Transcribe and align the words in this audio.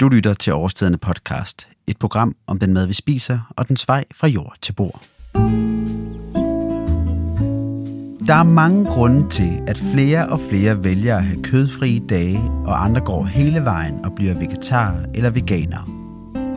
Du 0.00 0.08
lytter 0.08 0.34
til 0.34 0.52
Årstiderne 0.52 0.98
podcast, 0.98 1.68
et 1.86 1.98
program 1.98 2.36
om 2.46 2.58
den 2.58 2.74
mad, 2.74 2.86
vi 2.86 2.92
spiser 2.92 3.52
og 3.56 3.68
den 3.68 3.76
vej 3.86 4.04
fra 4.14 4.26
jord 4.26 4.54
til 4.62 4.72
bord. 4.72 5.02
Der 8.26 8.34
er 8.34 8.42
mange 8.42 8.84
grunde 8.84 9.28
til, 9.28 9.60
at 9.66 9.78
flere 9.92 10.28
og 10.28 10.40
flere 10.40 10.84
vælger 10.84 11.16
at 11.16 11.24
have 11.24 11.42
kødfrie 11.42 12.00
dage, 12.08 12.38
og 12.66 12.84
andre 12.84 13.00
går 13.00 13.24
hele 13.24 13.64
vejen 13.64 14.04
og 14.04 14.14
bliver 14.14 14.34
vegetar 14.34 15.04
eller 15.14 15.30
veganer. 15.30 15.90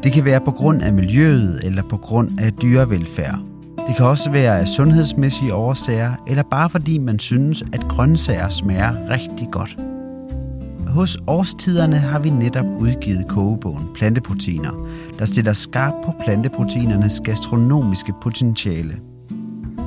Det 0.03 0.11
kan 0.11 0.25
være 0.25 0.41
på 0.45 0.51
grund 0.51 0.81
af 0.81 0.93
miljøet 0.93 1.61
eller 1.63 1.83
på 1.83 1.97
grund 1.97 2.39
af 2.39 2.53
dyrevelfærd. 2.53 3.39
Det 3.87 3.95
kan 3.95 4.05
også 4.05 4.31
være 4.31 4.59
af 4.59 4.67
sundhedsmæssige 4.67 5.53
årsager, 5.53 6.13
eller 6.27 6.43
bare 6.43 6.69
fordi 6.69 6.97
man 6.97 7.19
synes, 7.19 7.63
at 7.73 7.81
grøntsager 7.89 8.49
smager 8.49 9.09
rigtig 9.09 9.47
godt. 9.51 9.88
Hos 10.89 11.17
Årstiderne 11.27 11.97
har 11.97 12.19
vi 12.19 12.29
netop 12.29 12.65
udgivet 12.79 13.27
kogebogen 13.27 13.87
Planteproteiner, 13.95 14.87
der 15.19 15.25
stiller 15.25 15.53
skarp 15.53 15.93
på 16.05 16.13
planteproteinernes 16.23 17.21
gastronomiske 17.23 18.13
potentiale. 18.21 18.99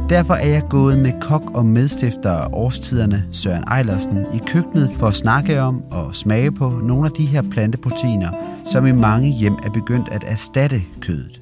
Derfor 0.08 0.34
er 0.34 0.48
jeg 0.48 0.62
gået 0.70 0.98
med 0.98 1.12
kok 1.20 1.50
og 1.54 1.66
medstifter 1.66 2.30
af 2.30 2.48
Årstiderne, 2.52 3.24
Søren 3.30 3.64
Ejlersen, 3.64 4.18
i 4.34 4.40
køkkenet 4.46 4.90
for 4.98 5.06
at 5.06 5.14
snakke 5.14 5.60
om 5.60 5.82
og 5.90 6.14
smage 6.14 6.52
på 6.52 6.80
nogle 6.82 7.06
af 7.06 7.12
de 7.12 7.26
her 7.26 7.42
planteproteiner, 7.50 8.30
som 8.64 8.86
i 8.86 8.92
mange 8.92 9.28
hjem 9.28 9.56
er 9.64 9.70
begyndt 9.70 10.08
at 10.08 10.24
erstatte 10.26 10.82
kødet. 11.00 11.40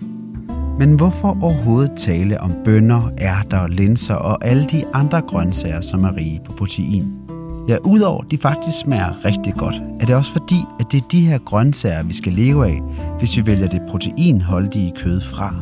Men 0.79 0.95
hvorfor 0.95 1.39
overhovedet 1.43 1.91
tale 1.99 2.41
om 2.41 2.53
bønner, 2.65 3.11
ærter, 3.19 3.69
linser 3.69 4.15
og 4.15 4.45
alle 4.45 4.65
de 4.65 4.85
andre 4.93 5.21
grøntsager, 5.21 5.81
som 5.81 6.05
er 6.05 6.17
rige 6.17 6.41
på 6.47 6.53
protein? 6.53 7.20
Ja, 7.69 7.77
udover 7.85 8.23
de 8.23 8.39
faktisk 8.39 8.79
smager 8.81 9.25
rigtig 9.25 9.55
godt, 9.55 9.75
er 10.01 10.07
det 10.07 10.17
også 10.17 10.33
fordi, 10.33 10.65
at 10.81 10.87
det 10.93 11.03
er 11.03 11.09
de 11.09 11.21
her 11.21 11.39
grøntsager, 11.39 12.03
vi 12.03 12.13
skal 12.13 12.33
leve 12.33 12.67
af, 12.67 12.81
hvis 13.19 13.37
vi 13.37 13.47
vælger 13.47 13.69
det 13.69 13.81
proteinholdige 13.89 14.93
kød 14.97 15.21
fra. 15.21 15.55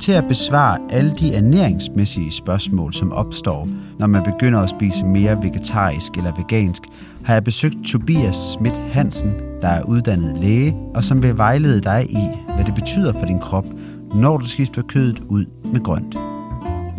Til 0.00 0.12
at 0.12 0.24
besvare 0.28 0.78
alle 0.90 1.10
de 1.10 1.34
ernæringsmæssige 1.34 2.30
spørgsmål, 2.30 2.92
som 2.92 3.12
opstår, 3.12 3.68
når 3.98 4.06
man 4.06 4.22
begynder 4.22 4.60
at 4.60 4.70
spise 4.70 5.04
mere 5.04 5.42
vegetarisk 5.42 6.12
eller 6.16 6.32
vegansk, 6.36 6.82
har 7.24 7.34
jeg 7.34 7.44
besøgt 7.44 7.76
Tobias 7.84 8.36
Schmidt 8.36 8.80
Hansen, 8.92 9.32
der 9.60 9.68
er 9.68 9.82
uddannet 9.82 10.38
læge, 10.38 10.76
og 10.94 11.04
som 11.04 11.22
vil 11.22 11.38
vejlede 11.38 11.80
dig 11.80 12.06
i, 12.10 12.28
hvad 12.54 12.64
det 12.64 12.74
betyder 12.74 13.12
for 13.12 13.26
din 13.26 13.38
krop, 13.38 13.66
når 14.14 14.36
du 14.36 14.46
skifter 14.46 14.82
kødet 14.82 15.20
ud 15.28 15.44
med 15.72 15.80
grønt. 15.80 16.16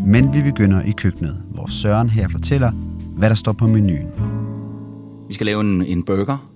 Men 0.06 0.34
vi 0.34 0.42
begynder 0.42 0.82
i 0.82 0.92
køkkenet, 0.92 1.38
hvor 1.52 1.66
Søren 1.68 2.10
her 2.10 2.28
fortæller, 2.28 2.72
hvad 3.18 3.30
der 3.30 3.36
står 3.36 3.52
på 3.52 3.68
menuen. 3.68 4.08
Vi 5.28 5.34
skal 5.34 5.46
lave 5.46 5.62
en, 5.62 5.86
en 5.86 6.04
burger, 6.04 6.52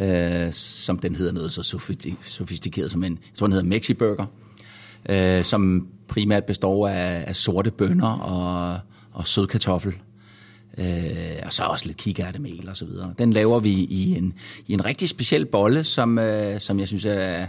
øh, 0.00 0.52
som 0.52 0.98
den 0.98 1.14
hedder 1.14 1.32
noget 1.32 1.52
så 1.52 1.62
sofistikeret 2.22 2.90
som 2.90 3.04
en, 3.04 3.12
jeg 3.12 3.34
tror 3.34 3.46
den 3.46 3.52
hedder 3.52 3.68
Mexi 3.68 3.94
Burger, 3.94 4.26
øh, 5.08 5.44
som 5.44 5.88
primært 6.08 6.44
består 6.44 6.88
af, 6.88 7.24
af 7.26 7.36
sorte 7.36 7.70
bønner 7.70 8.08
og, 8.08 8.78
og 9.12 9.26
sød 9.26 9.46
kartoffel. 9.46 9.94
Øh, 10.78 10.86
og 11.46 11.52
så 11.52 11.62
også 11.62 11.86
lidt 11.86 11.98
kikærtemel 11.98 12.68
og 12.68 12.76
så 12.76 12.84
videre. 12.84 13.14
Den 13.18 13.32
laver 13.32 13.60
vi 13.60 13.70
i 13.70 14.16
en, 14.16 14.34
i 14.66 14.72
en 14.72 14.84
rigtig 14.84 15.08
speciel 15.08 15.46
bolle, 15.46 15.84
som, 15.84 16.18
øh, 16.18 16.60
som 16.60 16.80
jeg 16.80 16.88
synes 16.88 17.04
er 17.04 17.46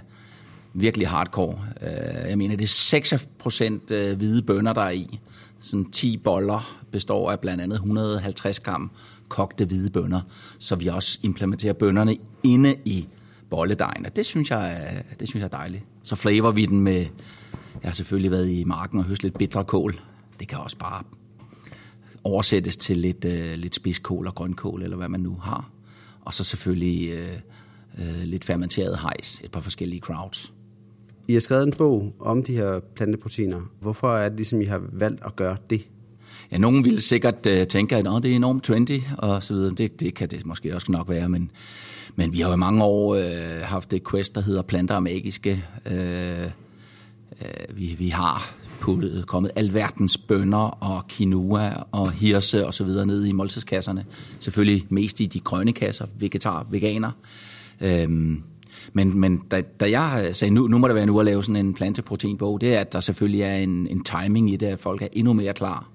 virkelig 0.74 1.08
hardcore. 1.08 1.60
Øh, 1.82 2.30
jeg 2.30 2.38
mener, 2.38 2.56
det 2.56 2.66
er 2.66 3.88
6% 3.90 3.94
øh, 3.94 4.18
hvide 4.18 4.42
bønner, 4.42 4.74
der 4.74 4.82
er 4.82 4.90
i. 4.92 5.20
Sådan 5.62 5.92
10 5.92 6.18
boller 6.18 6.80
består 6.92 7.32
af 7.32 7.40
blandt 7.40 7.64
andet 7.64 7.76
150 7.76 8.60
gram 8.60 8.92
kogte 9.30 9.66
hvide 9.66 9.90
bønner, 9.90 10.22
så 10.60 10.76
vi 10.76 10.88
også 10.88 11.20
implementerer 11.24 11.74
bønnerne 11.74 12.18
inde 12.44 12.76
i 12.86 13.08
bolledejen, 13.50 14.06
og 14.06 14.16
det 14.16 14.26
synes 14.26 14.52
jeg 14.52 14.72
er, 14.74 15.16
det 15.20 15.28
synes 15.28 15.42
jeg 15.42 15.46
er 15.46 15.58
dejligt. 15.58 15.84
Så 16.04 16.16
flavor 16.16 16.52
vi 16.52 16.66
den 16.66 16.82
med, 16.82 17.00
jeg 17.82 17.90
har 17.90 17.94
selvfølgelig 17.94 18.32
været 18.32 18.50
i 18.50 18.64
marken 18.64 19.00
og 19.00 19.06
høstet 19.06 19.24
lidt 19.24 19.38
bitre 19.38 19.64
kål. 19.64 20.00
Det 20.40 20.48
kan 20.48 20.58
også 20.58 20.78
bare 20.78 21.04
oversættes 22.24 22.78
til 22.78 22.98
lidt, 22.98 23.26
uh, 23.26 23.54
lidt 23.56 23.76
spidskål 23.76 24.28
og 24.28 24.36
grønkål, 24.36 24.84
eller 24.84 24.98
hvad 24.98 25.10
man 25.10 25.20
nu 25.20 25.36
har. 25.36 25.70
Og 26.22 26.34
så 26.34 26.44
selvfølgelig 26.44 27.14
uh, 27.14 28.04
uh, 28.04 28.24
lidt 28.24 28.44
fermenteret 28.44 29.00
hejs, 29.00 29.42
et 29.44 29.52
par 29.52 29.62
forskellige 29.62 30.00
crowds. 30.00 30.54
I 31.28 31.34
har 31.34 31.40
skrevet 31.40 31.68
en 31.68 31.74
bog 31.78 32.14
om 32.20 32.44
de 32.44 32.56
her 32.56 32.80
planteproteiner. 32.80 33.62
Hvorfor 33.80 34.16
er 34.16 34.30
det 34.30 34.38
ligesom, 34.38 34.62
I 34.62 34.66
har 34.66 34.82
valgt 34.92 35.22
at 35.26 35.36
gøre 35.36 35.58
det? 35.70 35.88
Ja, 36.52 36.58
nogen 36.58 36.86
ville 36.86 37.02
sikkert 37.02 37.48
uh, 37.48 37.64
tænke, 37.70 37.96
at 37.96 38.06
det 38.06 38.32
er 38.32 38.36
enormt 38.36 38.64
trendy, 38.64 39.00
og 39.18 39.44
så 39.44 39.54
videre. 39.54 39.76
Det, 39.76 40.00
det 40.00 40.14
kan 40.14 40.30
det 40.30 40.46
måske 40.46 40.76
også 40.76 40.92
nok 40.92 41.10
være, 41.10 41.30
men, 41.30 41.52
men 42.16 42.34
vi 42.34 42.40
har 42.40 42.48
jo 42.48 42.54
i 42.54 42.58
mange 42.58 42.84
år 42.84 43.16
uh, 43.16 43.22
haft 43.62 43.94
et 43.94 44.10
quest, 44.12 44.36
der 44.36 44.42
hedder 44.42 44.62
Planter 44.62 44.96
og 44.96 45.04
Magiske. 45.04 45.64
Uh, 45.86 45.92
uh, 47.32 47.78
vi, 47.78 47.96
vi 47.98 48.10
har 48.10 48.54
puttet, 48.80 49.28
kommet 49.28 49.52
alverdens 49.56 50.18
bønder 50.18 50.84
og 50.84 51.08
quinoa 51.10 51.74
og 51.92 52.12
hirse 52.12 52.68
og 52.68 52.74
så 52.74 52.84
videre 52.84 53.06
ned 53.06 53.26
i 53.26 53.32
måltidskasserne. 53.32 54.06
Selvfølgelig 54.40 54.86
mest 54.90 55.20
i 55.20 55.26
de 55.26 55.40
grønne 55.40 55.74
kasser, 55.74 56.06
vegetar, 56.20 56.68
veganer. 56.70 57.12
Uh, 57.82 58.36
men, 58.94 59.20
men 59.20 59.38
da, 59.52 59.62
da 59.62 59.90
jeg 59.90 60.36
sagde, 60.36 60.54
nu, 60.54 60.68
nu 60.68 60.78
må 60.78 60.88
det 60.88 60.96
være 60.96 61.06
nu 61.06 61.20
at 61.20 61.26
lave 61.26 61.44
sådan 61.44 61.66
en 61.66 61.74
planteproteinbog, 61.74 62.62
det 62.62 62.76
er, 62.76 62.80
at 62.80 62.94
der 62.94 63.00
selvfølgelig 63.00 63.42
er 63.42 63.56
en, 63.56 63.88
en 63.88 64.04
timing 64.04 64.52
i 64.52 64.56
det, 64.56 64.68
at 64.68 64.80
folk 64.80 65.02
er 65.02 65.08
endnu 65.14 65.34
mere 65.34 65.54
klar. 65.54 65.90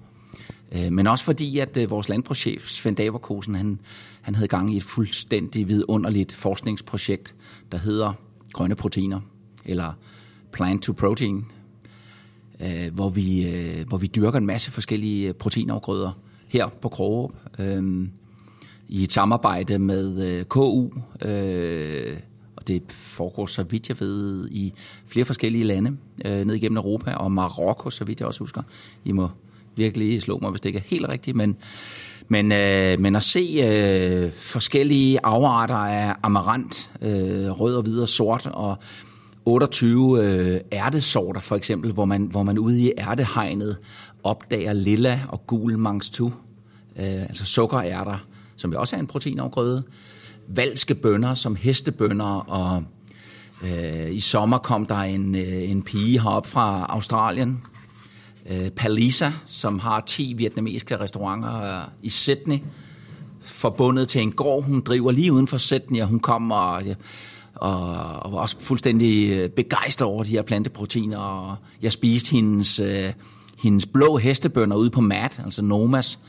Øh, 0.71 0.91
men 0.91 1.07
også 1.07 1.25
fordi, 1.25 1.59
at 1.59 1.77
øh, 1.77 1.89
vores 1.89 2.09
landbrugschef, 2.09 2.67
Svend 2.67 2.95
Daverkosen, 2.95 3.55
han, 3.55 3.81
han 4.21 4.35
havde 4.35 4.47
gang 4.47 4.73
i 4.73 4.77
et 4.77 4.83
fuldstændig 4.83 5.67
vidunderligt 5.67 6.33
forskningsprojekt, 6.33 7.35
der 7.71 7.77
hedder 7.77 8.13
Grønne 8.53 8.75
Proteiner, 8.75 9.19
eller 9.65 9.93
Plant 10.51 10.83
to 10.83 10.93
Protein, 10.93 11.45
øh, 12.61 12.93
hvor 12.93 13.09
vi, 13.09 13.47
øh, 13.49 13.87
hvor 13.87 13.97
vi 13.97 14.07
dyrker 14.07 14.37
en 14.37 14.45
masse 14.45 14.71
forskellige 14.71 15.27
øh, 15.27 15.33
proteinafgrøder 15.33 16.11
her 16.47 16.67
på 16.67 16.89
Krogerup, 16.89 17.31
øh, 17.59 18.07
i 18.87 19.03
et 19.03 19.11
samarbejde 19.11 19.79
med 19.79 20.45
KU, 20.45 20.89
og 20.89 20.91
det 22.67 22.83
foregår, 22.89 23.45
så 23.45 23.63
vidt 23.63 23.89
jeg 23.89 23.99
ved, 23.99 24.47
i 24.51 24.73
flere 25.07 25.25
forskellige 25.25 25.63
lande 25.63 25.97
øh, 26.25 26.45
ned 26.45 26.55
igennem 26.55 26.77
Europa, 26.77 27.13
og 27.13 27.31
Marokko, 27.31 27.89
så 27.89 28.05
vidt 28.05 28.19
jeg 28.19 28.27
også 28.27 28.39
husker. 28.39 28.61
I 29.05 29.11
må 29.11 29.29
virkelig 29.75 30.21
slå 30.21 30.39
mig, 30.41 30.49
hvis 30.49 30.61
det 30.61 30.69
ikke 30.69 30.79
er 30.79 30.83
helt 30.85 31.09
rigtigt, 31.09 31.37
men, 31.37 31.55
men, 32.27 32.51
øh, 32.51 32.99
men 32.99 33.15
at 33.15 33.23
se 33.23 33.59
øh, 33.63 34.31
forskellige 34.31 35.19
afarter 35.23 35.75
af 35.75 36.15
amarant, 36.23 36.91
øh, 37.01 37.49
rød 37.49 37.75
og 37.75 37.83
hvid 37.83 37.99
og 37.99 38.09
sort, 38.09 38.45
og 38.45 38.77
28 39.45 40.23
øh, 40.23 40.61
ærtesorter 40.71 41.41
for 41.41 41.55
eksempel, 41.55 41.91
hvor 41.91 42.05
man, 42.05 42.23
hvor 42.23 42.43
man 42.43 42.57
ude 42.57 42.81
i 42.81 42.91
ærtehegnet 42.97 43.77
opdager 44.23 44.73
lilla 44.73 45.21
og 45.29 45.47
gul 45.47 45.77
mangstu, 45.77 46.27
øh, 46.95 47.21
altså 47.21 47.45
sukkerærter, 47.45 48.17
som 48.55 48.73
jo 48.73 48.79
også 48.79 48.95
er 48.95 48.99
en 48.99 49.07
proteinafgrøde, 49.07 49.83
valske 50.47 50.95
bønder 50.95 51.33
som 51.33 51.55
hestebønder, 51.55 52.49
og 52.49 52.83
øh, 53.63 54.15
i 54.15 54.19
sommer 54.19 54.57
kom 54.57 54.85
der 54.85 54.99
en, 54.99 55.35
øh, 55.35 55.69
en 55.69 55.81
pige 55.81 56.21
herop 56.21 56.47
fra 56.47 56.85
Australien, 56.89 57.61
øh, 58.49 58.69
Palisa, 58.69 59.31
som 59.45 59.79
har 59.79 60.01
10 60.01 60.33
vietnamesiske 60.37 60.99
restauranter 60.99 61.81
øh, 61.81 61.87
i 62.01 62.09
Sydney, 62.09 62.59
forbundet 63.41 64.07
til 64.07 64.21
en 64.21 64.31
gård, 64.31 64.63
hun 64.63 64.81
driver 64.81 65.11
lige 65.11 65.33
uden 65.33 65.47
for 65.47 65.57
Sydney, 65.57 66.01
og 66.01 66.07
hun 66.07 66.19
kommer 66.19 66.55
og, 66.55 66.87
øh, 66.87 66.95
og, 67.55 67.79
og 68.19 68.31
var 68.31 68.37
også 68.37 68.59
fuldstændig 68.59 69.29
øh, 69.29 69.49
begejstret 69.49 70.07
over 70.07 70.23
de 70.23 70.29
her 70.29 70.41
planteproteiner, 70.41 71.17
og 71.17 71.55
jeg 71.81 71.91
spiste 71.91 72.31
hendes, 72.31 72.79
øh, 72.79 73.13
hendes 73.57 73.85
blå 73.85 74.17
hestebønder 74.17 74.77
ude 74.77 74.89
på 74.89 75.01
MAT, 75.01 75.41
altså 75.45 75.61
Nomas 75.61 76.19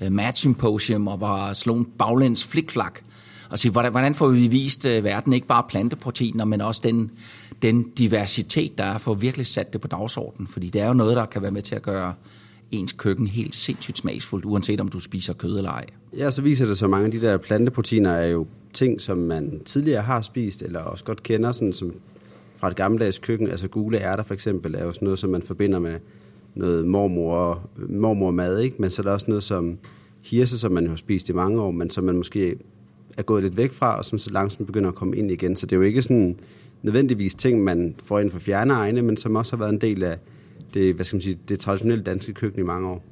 øh, 0.00 0.12
MAT 0.12 0.38
Symposium, 0.38 1.08
og 1.08 1.20
var 1.20 1.52
slået 1.52 1.86
baglæns 1.98 2.44
flikflak, 2.44 3.00
og 3.50 3.58
sige, 3.58 3.72
hvordan, 3.72 3.90
hvordan 3.90 4.14
får 4.14 4.28
vi 4.28 4.46
vist 4.46 4.86
øh, 4.86 5.04
verden 5.04 5.32
ikke 5.32 5.46
bare 5.46 5.62
planteproteiner, 5.68 6.44
men 6.44 6.60
også 6.60 6.80
den, 6.84 7.10
den 7.62 7.82
diversitet, 7.82 8.78
der 8.78 8.84
er, 8.84 8.98
for 8.98 9.12
at 9.12 9.22
virkelig 9.22 9.46
sat 9.46 9.72
det 9.72 9.80
på 9.80 9.88
dagsordenen. 9.88 10.48
Fordi 10.48 10.70
det 10.70 10.80
er 10.80 10.86
jo 10.86 10.94
noget, 10.94 11.16
der 11.16 11.26
kan 11.26 11.42
være 11.42 11.50
med 11.50 11.62
til 11.62 11.74
at 11.74 11.82
gøre 11.82 12.14
ens 12.72 12.92
køkken 12.92 13.26
helt 13.26 13.54
sindssygt 13.54 13.98
smagsfuldt, 13.98 14.44
uanset 14.44 14.80
om 14.80 14.88
du 14.88 15.00
spiser 15.00 15.32
kød 15.32 15.56
eller 15.56 15.70
ej. 15.70 15.86
Ja, 16.16 16.30
så 16.30 16.42
viser 16.42 16.66
det 16.66 16.78
så 16.78 16.86
mange 16.86 17.06
af 17.06 17.12
de 17.12 17.20
der 17.20 17.36
planteproteiner 17.36 18.10
er 18.10 18.26
jo 18.26 18.46
ting, 18.72 19.00
som 19.00 19.18
man 19.18 19.60
tidligere 19.64 20.02
har 20.02 20.22
spist, 20.22 20.62
eller 20.62 20.80
også 20.80 21.04
godt 21.04 21.22
kender, 21.22 21.52
sådan 21.52 21.72
som 21.72 21.92
fra 22.56 22.68
et 22.68 22.76
gammeldags 22.76 23.18
køkken. 23.18 23.48
Altså 23.48 23.68
gule 23.68 23.98
ærter 23.98 24.24
for 24.24 24.34
eksempel 24.34 24.74
er 24.74 24.84
jo 24.84 24.92
sådan 24.92 25.06
noget, 25.06 25.18
som 25.18 25.30
man 25.30 25.42
forbinder 25.42 25.78
med 25.78 25.98
noget 26.54 26.86
mormor, 26.86 27.60
øh, 27.78 27.90
mormor 27.90 28.30
mad, 28.30 28.60
ikke? 28.60 28.76
Men 28.78 28.90
så 28.90 29.02
er 29.02 29.04
der 29.04 29.12
også 29.12 29.26
noget 29.28 29.42
som 29.42 29.78
hirse, 30.22 30.58
som 30.58 30.72
man 30.72 30.88
har 30.88 30.96
spist 30.96 31.28
i 31.28 31.32
mange 31.32 31.60
år, 31.60 31.70
men 31.70 31.90
som 31.90 32.04
man 32.04 32.16
måske 32.16 32.56
er 33.16 33.22
gået 33.22 33.42
lidt 33.42 33.56
væk 33.56 33.72
fra, 33.72 33.98
og 33.98 34.04
som 34.04 34.18
så 34.18 34.30
langsomt 34.30 34.66
begynder 34.66 34.88
at 34.88 34.94
komme 34.94 35.16
ind 35.16 35.30
igen. 35.30 35.56
Så 35.56 35.66
det 35.66 35.72
er 35.72 35.76
jo 35.76 35.82
ikke 35.82 36.02
sådan 36.02 36.38
nødvendigvis 36.82 37.34
ting, 37.34 37.64
man 37.64 37.94
får 38.04 38.18
ind 38.18 38.30
for 38.30 38.38
fjerne 38.38 38.74
egne, 38.74 39.02
men 39.02 39.16
som 39.16 39.36
også 39.36 39.52
har 39.52 39.58
været 39.58 39.72
en 39.72 39.80
del 39.80 40.02
af 40.02 40.18
det, 40.74 40.94
hvad 40.94 41.04
skal 41.04 41.16
man 41.16 41.22
sige, 41.22 41.38
det 41.48 41.60
traditionelle 41.60 42.04
danske 42.04 42.32
køkken 42.32 42.60
i 42.60 42.64
mange 42.64 42.88
år. 42.88 43.04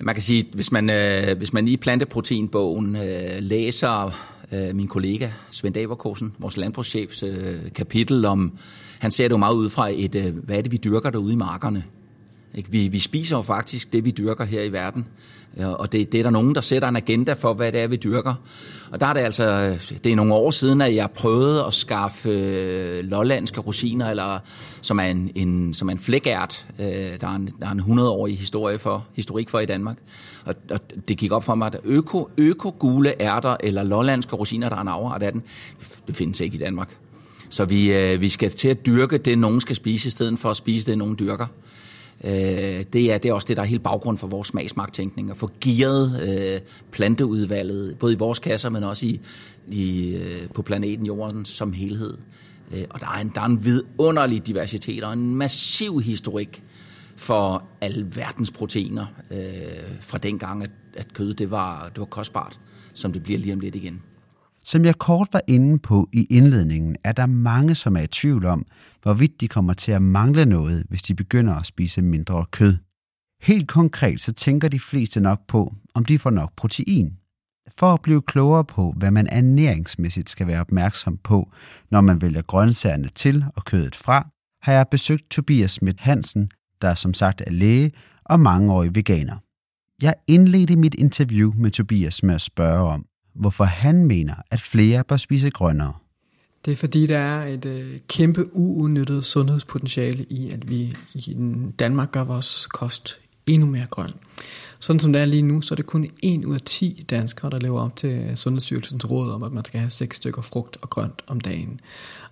Man 0.00 0.14
kan 0.14 0.22
sige, 0.22 0.48
hvis 0.54 0.72
man, 0.72 0.90
øh, 0.90 1.38
hvis 1.38 1.52
man 1.52 1.68
i 1.68 1.76
planteproteinbogen 1.76 2.96
øh, 2.96 3.38
læser 3.40 4.18
øh, 4.52 4.76
min 4.76 4.88
kollega 4.88 5.28
Svend 5.50 5.74
Daverkosen, 5.74 6.32
vores 6.38 6.56
landbrugschefs 6.56 7.22
øh, 7.22 7.72
kapitel 7.74 8.24
om, 8.24 8.52
han 8.98 9.10
ser 9.10 9.24
det 9.24 9.32
jo 9.32 9.36
meget 9.36 9.54
ud 9.54 9.70
fra 9.70 9.88
et, 9.92 10.14
øh, 10.14 10.36
hvad 10.36 10.58
er 10.58 10.62
det, 10.62 10.72
vi 10.72 10.76
dyrker 10.76 11.10
derude 11.10 11.32
i 11.32 11.36
markerne. 11.36 11.84
Ikke? 12.54 12.70
Vi, 12.70 12.88
vi 12.88 12.98
spiser 12.98 13.36
jo 13.36 13.42
faktisk 13.42 13.92
det, 13.92 14.04
vi 14.04 14.10
dyrker 14.10 14.44
her 14.44 14.62
i 14.62 14.72
verden. 14.72 15.06
Og 15.56 15.92
det, 15.92 16.12
det 16.12 16.18
er 16.18 16.22
der 16.22 16.30
nogen, 16.30 16.54
der 16.54 16.60
sætter 16.60 16.88
en 16.88 16.96
agenda 16.96 17.32
for, 17.32 17.54
hvad 17.54 17.72
det 17.72 17.80
er, 17.80 17.86
vi 17.86 17.96
dyrker. 17.96 18.34
Og 18.90 19.00
der 19.00 19.06
er 19.06 19.12
det 19.12 19.20
altså, 19.20 19.50
øh, 19.50 19.98
det 20.04 20.12
er 20.12 20.16
nogle 20.16 20.34
år 20.34 20.50
siden, 20.50 20.80
at 20.80 20.94
jeg 20.94 21.10
prøvede 21.10 21.64
at 21.64 21.74
skaffe 21.74 22.28
øh, 22.28 23.04
lollandske 23.04 23.60
rosiner, 23.60 24.10
eller, 24.10 24.38
som 24.80 25.00
er 25.00 25.04
en, 25.04 25.30
en, 25.34 25.74
som 25.74 25.88
er 25.88 25.92
en 25.92 25.98
flækært. 25.98 26.66
Øh, 26.78 26.86
der, 26.86 27.26
er 27.26 27.34
en, 27.34 27.50
der 27.60 27.66
er 27.66 27.70
en 27.70 27.80
100-årig 27.80 28.38
historie 28.38 28.78
for, 28.78 29.06
historik 29.14 29.48
for 29.48 29.60
i 29.60 29.66
Danmark. 29.66 29.96
Og, 30.44 30.54
og 30.70 30.80
det 31.08 31.18
gik 31.18 31.32
op 31.32 31.44
for 31.44 31.54
mig, 31.54 31.66
at 31.66 31.80
øko, 31.84 32.30
øko-gule 32.36 33.22
ærter, 33.22 33.56
eller 33.60 33.82
lollandske 33.82 34.36
rosiner, 34.36 34.68
der 34.68 34.76
er 34.76 34.80
en 34.80 34.88
afart 34.88 35.22
af 35.22 35.32
den, 35.32 35.42
det 36.06 36.16
findes 36.16 36.40
ikke 36.40 36.54
i 36.54 36.58
Danmark. 36.58 36.96
Så 37.50 37.64
vi, 37.64 37.92
øh, 37.92 38.20
vi 38.20 38.28
skal 38.28 38.50
til 38.50 38.68
at 38.68 38.86
dyrke 38.86 39.18
det, 39.18 39.38
nogen 39.38 39.60
skal 39.60 39.76
spise, 39.76 40.06
i 40.06 40.10
stedet 40.10 40.38
for 40.38 40.50
at 40.50 40.56
spise 40.56 40.90
det, 40.90 40.98
nogen 40.98 41.16
dyrker. 41.18 41.46
Øh, 42.24 42.84
det, 42.92 43.12
er, 43.12 43.18
det 43.18 43.28
er 43.28 43.32
også 43.32 43.48
det, 43.48 43.56
der 43.56 43.62
er 43.62 43.66
helt 43.66 43.82
baggrund 43.82 44.18
for 44.18 44.26
vores 44.26 44.48
smagsmagtænkning, 44.48 45.30
at 45.30 45.36
få 45.36 45.50
gearet 45.60 46.28
øh, 46.28 46.60
planteudvalget, 46.90 47.98
både 47.98 48.12
i 48.12 48.16
vores 48.16 48.38
kasser, 48.38 48.70
men 48.70 48.84
også 48.84 49.06
i, 49.06 49.20
i, 49.68 50.16
øh, 50.16 50.48
på 50.54 50.62
planeten 50.62 51.06
Jorden 51.06 51.44
som 51.44 51.72
helhed. 51.72 52.18
Øh, 52.74 52.84
og 52.90 53.00
der 53.00 53.06
er, 53.06 53.20
en, 53.20 53.32
der 53.34 53.40
er 53.40 53.44
en 53.46 53.64
vidunderlig 53.64 54.46
diversitet 54.46 55.04
og 55.04 55.12
en 55.12 55.36
massiv 55.36 56.00
historik 56.00 56.62
for 57.16 57.64
alverdens 57.80 58.50
proteiner 58.50 59.06
øh, 59.30 59.38
fra 60.00 60.18
dengang, 60.18 60.62
at, 60.62 60.70
at 60.96 61.12
kød 61.12 61.34
det 61.34 61.50
var, 61.50 61.88
det 61.88 61.98
var 61.98 62.06
kostbart, 62.06 62.60
som 62.94 63.12
det 63.12 63.22
bliver 63.22 63.38
lige 63.38 63.52
om 63.52 63.60
lidt 63.60 63.74
igen. 63.74 64.02
Som 64.68 64.84
jeg 64.84 64.98
kort 64.98 65.28
var 65.32 65.42
inde 65.46 65.78
på 65.78 66.08
i 66.12 66.24
indledningen, 66.30 66.96
er 67.04 67.12
der 67.12 67.26
mange, 67.26 67.74
som 67.74 67.96
er 67.96 68.00
i 68.00 68.06
tvivl 68.06 68.44
om, 68.44 68.66
hvorvidt 69.02 69.40
de 69.40 69.48
kommer 69.48 69.72
til 69.72 69.92
at 69.92 70.02
mangle 70.02 70.46
noget, 70.46 70.84
hvis 70.88 71.02
de 71.02 71.14
begynder 71.14 71.54
at 71.54 71.66
spise 71.66 72.02
mindre 72.02 72.44
kød. 72.50 72.76
Helt 73.42 73.68
konkret 73.68 74.20
så 74.20 74.32
tænker 74.32 74.68
de 74.68 74.80
fleste 74.80 75.20
nok 75.20 75.40
på, 75.48 75.74
om 75.94 76.04
de 76.04 76.18
får 76.18 76.30
nok 76.30 76.52
protein. 76.56 77.16
For 77.78 77.94
at 77.94 78.02
blive 78.02 78.22
klogere 78.22 78.64
på, 78.64 78.94
hvad 78.96 79.10
man 79.10 79.26
ernæringsmæssigt 79.26 80.30
skal 80.30 80.46
være 80.46 80.60
opmærksom 80.60 81.16
på, 81.16 81.50
når 81.90 82.00
man 82.00 82.22
vælger 82.22 82.42
grøntsagerne 82.42 83.08
til 83.08 83.44
og 83.56 83.64
kødet 83.64 83.96
fra, 83.96 84.28
har 84.62 84.72
jeg 84.72 84.86
besøgt 84.90 85.30
Tobias 85.30 85.70
Schmidt 85.70 86.00
Hansen, 86.00 86.50
der 86.82 86.94
som 86.94 87.14
sagt 87.14 87.42
er 87.46 87.50
læge 87.50 87.92
og 88.24 88.40
mangeårig 88.40 88.94
veganer. 88.94 89.36
Jeg 90.02 90.14
indledte 90.26 90.76
mit 90.76 90.94
interview 90.94 91.52
med 91.56 91.70
Tobias 91.70 92.22
med 92.22 92.34
at 92.34 92.40
spørge 92.40 92.88
om, 92.88 93.07
hvorfor 93.38 93.64
han 93.64 94.04
mener, 94.04 94.34
at 94.50 94.60
flere 94.60 95.04
bør 95.04 95.16
spise 95.16 95.50
grønnere. 95.50 95.92
Det 96.64 96.72
er 96.72 96.76
fordi, 96.76 97.06
der 97.06 97.18
er 97.18 97.46
et 97.46 97.64
øh, 97.64 97.98
kæmpe 98.08 98.56
uudnyttet 98.56 99.24
sundhedspotentiale 99.24 100.24
i, 100.30 100.50
at 100.50 100.68
vi 100.70 100.94
i 101.14 101.36
Danmark 101.78 102.12
gør 102.12 102.24
vores 102.24 102.66
kost 102.66 103.20
endnu 103.46 103.66
mere 103.66 103.86
grøn. 103.90 104.10
Sådan 104.78 105.00
som 105.00 105.12
det 105.12 105.22
er 105.22 105.24
lige 105.24 105.42
nu, 105.42 105.60
så 105.60 105.74
er 105.74 105.76
det 105.76 105.86
kun 105.86 106.10
1 106.22 106.44
ud 106.44 106.54
af 106.54 106.60
10 106.60 107.06
danskere, 107.10 107.50
der 107.50 107.58
lever 107.58 107.80
op 107.80 107.96
til 107.96 108.32
Sundhedsstyrelsens 108.34 109.10
råd 109.10 109.30
om, 109.30 109.42
at 109.42 109.52
man 109.52 109.64
skal 109.64 109.80
have 109.80 109.90
6 109.90 110.16
stykker 110.16 110.42
frugt 110.42 110.78
og 110.82 110.90
grønt 110.90 111.22
om 111.26 111.40
dagen. 111.40 111.80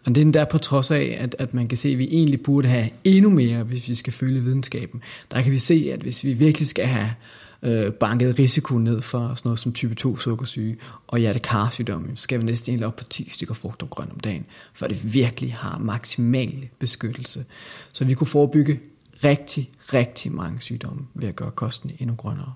Og 0.05 0.15
det 0.15 0.27
er 0.27 0.33
der 0.33 0.45
på 0.45 0.59
trods 0.59 0.91
af, 0.91 1.17
at, 1.21 1.37
at 1.39 1.55
man 1.55 1.69
kan 1.69 1.79
se, 1.79 1.89
at 1.89 1.99
vi 1.99 2.05
egentlig 2.05 2.43
burde 2.43 2.69
have 2.69 2.89
endnu 3.05 3.31
mere, 3.31 3.63
hvis 3.63 3.89
vi 3.89 3.95
skal 3.95 4.13
følge 4.13 4.41
videnskaben. 4.41 5.03
Der 5.31 5.43
kan 5.43 5.53
vi 5.53 5.59
se, 5.59 5.91
at 5.93 6.01
hvis 6.01 6.25
vi 6.25 6.33
virkelig 6.33 6.69
skal 6.69 6.87
have 6.87 7.11
øh, 7.63 7.93
banket 7.93 8.39
risiko 8.39 8.79
ned 8.79 9.01
for 9.01 9.19
sådan 9.19 9.49
noget 9.49 9.59
som 9.59 9.73
type 9.73 9.95
2 9.95 10.17
sukkersyge 10.17 10.77
og 11.07 11.19
hjertekarsygdomme, 11.19 12.09
så 12.15 12.23
skal 12.23 12.41
vi 12.41 12.45
næsten 12.45 12.71
helt 12.73 12.85
op 12.85 12.97
på 12.97 13.05
10 13.05 13.31
stykker 13.31 13.55
frugt 13.55 13.83
og 13.83 13.91
grønt 13.91 14.13
om 14.13 14.21
dagen, 14.21 14.45
for 14.75 14.87
det 14.87 15.15
virkelig 15.15 15.55
har 15.55 15.79
maksimal 15.79 16.69
beskyttelse. 16.79 17.45
Så 17.93 18.05
vi 18.05 18.15
kunne 18.15 18.27
forebygge 18.27 18.81
rigtig, 19.25 19.71
rigtig 19.93 20.33
mange 20.33 20.61
sygdomme 20.61 21.07
ved 21.15 21.29
at 21.29 21.37
gøre 21.37 21.51
kosten 21.51 21.91
endnu 21.99 22.15
grønnere. 22.17 22.53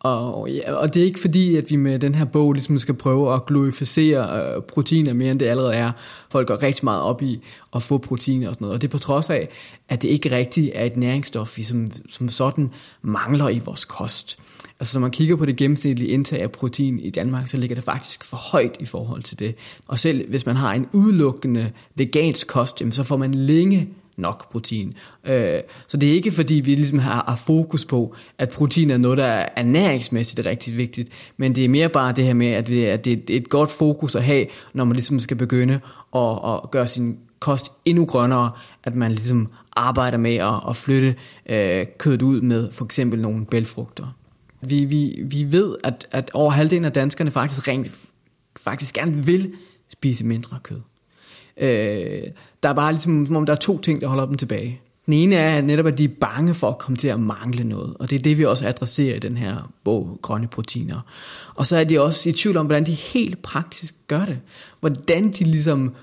Og, 0.00 0.50
ja, 0.50 0.72
og 0.72 0.94
det 0.94 1.02
er 1.02 1.04
ikke 1.04 1.20
fordi, 1.20 1.56
at 1.56 1.70
vi 1.70 1.76
med 1.76 1.98
den 1.98 2.14
her 2.14 2.24
bog 2.24 2.52
ligesom 2.52 2.78
skal 2.78 2.94
prøve 2.94 3.34
at 3.34 3.46
glorificere 3.46 4.54
øh, 4.56 4.62
proteiner 4.62 5.12
mere 5.12 5.30
end 5.30 5.40
det 5.40 5.46
allerede 5.46 5.74
er. 5.74 5.92
Folk 6.30 6.48
går 6.48 6.62
rigtig 6.62 6.84
meget 6.84 7.02
op 7.02 7.22
i 7.22 7.40
at 7.74 7.82
få 7.82 7.98
proteiner 7.98 8.48
og 8.48 8.54
sådan 8.54 8.64
noget. 8.64 8.74
Og 8.74 8.82
det 8.82 8.88
er 8.88 8.92
på 8.92 8.98
trods 8.98 9.30
af, 9.30 9.48
at 9.88 10.02
det 10.02 10.08
ikke 10.08 10.30
rigtigt 10.30 10.70
er 10.74 10.84
et 10.84 10.96
næringsstof, 10.96 11.56
vi 11.56 11.62
som, 11.62 11.86
som 12.08 12.28
sådan 12.28 12.70
mangler 13.02 13.48
i 13.48 13.58
vores 13.58 13.84
kost. 13.84 14.38
Altså 14.80 14.98
når 14.98 15.00
man 15.00 15.10
kigger 15.10 15.36
på 15.36 15.46
det 15.46 15.56
gennemsnitlige 15.56 16.10
indtag 16.10 16.42
af 16.42 16.52
protein 16.52 16.98
i 16.98 17.10
Danmark, 17.10 17.48
så 17.48 17.56
ligger 17.56 17.74
det 17.74 17.84
faktisk 17.84 18.24
for 18.24 18.36
højt 18.36 18.76
i 18.80 18.84
forhold 18.84 19.22
til 19.22 19.38
det. 19.38 19.54
Og 19.86 19.98
selv 19.98 20.30
hvis 20.30 20.46
man 20.46 20.56
har 20.56 20.72
en 20.72 20.86
udelukkende 20.92 21.70
vegansk 21.94 22.46
kost, 22.46 22.82
så 22.90 23.02
får 23.02 23.16
man 23.16 23.34
længe 23.34 23.88
nok 24.18 24.52
protein. 24.52 24.94
Øh, 25.24 25.60
så 25.86 25.96
det 25.96 26.08
er 26.08 26.12
ikke 26.12 26.30
fordi, 26.30 26.54
vi 26.54 26.74
ligesom 26.74 26.98
har, 26.98 27.24
har 27.28 27.36
fokus 27.36 27.84
på, 27.84 28.14
at 28.38 28.48
protein 28.48 28.90
er 28.90 28.96
noget, 28.96 29.18
der 29.18 29.24
er 29.24 29.48
ernæringsmæssigt 29.56 30.46
rigtig 30.46 30.76
vigtigt, 30.76 31.08
men 31.36 31.54
det 31.54 31.64
er 31.64 31.68
mere 31.68 31.88
bare 31.88 32.12
det 32.12 32.24
her 32.24 32.34
med, 32.34 32.46
at 32.46 32.66
det, 32.66 32.86
at 32.86 33.04
det 33.04 33.30
er 33.30 33.36
et 33.36 33.48
godt 33.48 33.70
fokus 33.70 34.16
at 34.16 34.24
have, 34.24 34.46
når 34.72 34.84
man 34.84 34.96
ligesom 34.96 35.18
skal 35.18 35.36
begynde 35.36 35.80
at, 36.14 36.38
at 36.44 36.70
gøre 36.70 36.86
sin 36.86 37.18
kost 37.40 37.72
endnu 37.84 38.04
grønnere, 38.04 38.50
at 38.84 38.94
man 38.94 39.12
ligesom 39.12 39.48
arbejder 39.76 40.18
med 40.18 40.34
at, 40.34 40.54
at 40.68 40.76
flytte 40.76 41.14
øh, 41.48 41.86
kødet 41.98 42.22
ud 42.22 42.40
med 42.40 42.72
for 42.72 42.84
eksempel 42.84 43.20
nogle 43.20 43.46
bælfrugter. 43.46 44.14
Vi, 44.60 44.84
vi, 44.84 45.22
vi 45.24 45.52
ved, 45.52 45.76
at, 45.84 46.06
at 46.10 46.30
over 46.34 46.50
halvdelen 46.50 46.84
af 46.84 46.92
danskerne 46.92 47.30
faktisk 47.30 47.68
rent 47.68 47.98
faktisk 48.56 48.94
gerne 48.94 49.12
vil 49.12 49.52
spise 49.88 50.26
mindre 50.26 50.58
kød. 50.62 50.80
Øh, 51.60 52.22
der 52.62 52.68
er 52.68 52.72
bare 52.72 52.92
ligesom, 52.92 53.26
som 53.26 53.36
om 53.36 53.46
der 53.46 53.52
er 53.52 53.56
to 53.56 53.78
ting, 53.80 54.00
der 54.00 54.06
holder 54.06 54.26
dem 54.26 54.36
tilbage. 54.36 54.80
Den 55.06 55.14
ene 55.14 55.36
er 55.36 55.60
netop, 55.60 55.86
at 55.86 55.98
de 55.98 56.04
er 56.04 56.08
bange 56.20 56.54
for 56.54 56.68
at 56.68 56.78
komme 56.78 56.96
til 56.96 57.08
at 57.08 57.20
mangle 57.20 57.64
noget, 57.64 57.94
og 57.98 58.10
det 58.10 58.18
er 58.18 58.22
det, 58.22 58.38
vi 58.38 58.44
også 58.44 58.66
adresserer 58.66 59.16
i 59.16 59.18
den 59.18 59.36
her 59.36 59.72
bog, 59.84 60.18
Grønne 60.22 60.48
Proteiner. 60.48 61.00
Og 61.54 61.66
så 61.66 61.76
er 61.76 61.84
de 61.84 62.00
også 62.00 62.28
i 62.28 62.32
tvivl 62.32 62.56
om, 62.56 62.66
hvordan 62.66 62.86
de 62.86 62.92
helt 62.92 63.42
praktisk 63.42 63.94
gør 64.06 64.24
det. 64.24 64.38
Hvordan 64.80 65.32
de 65.32 65.44
ligesom 65.44 65.94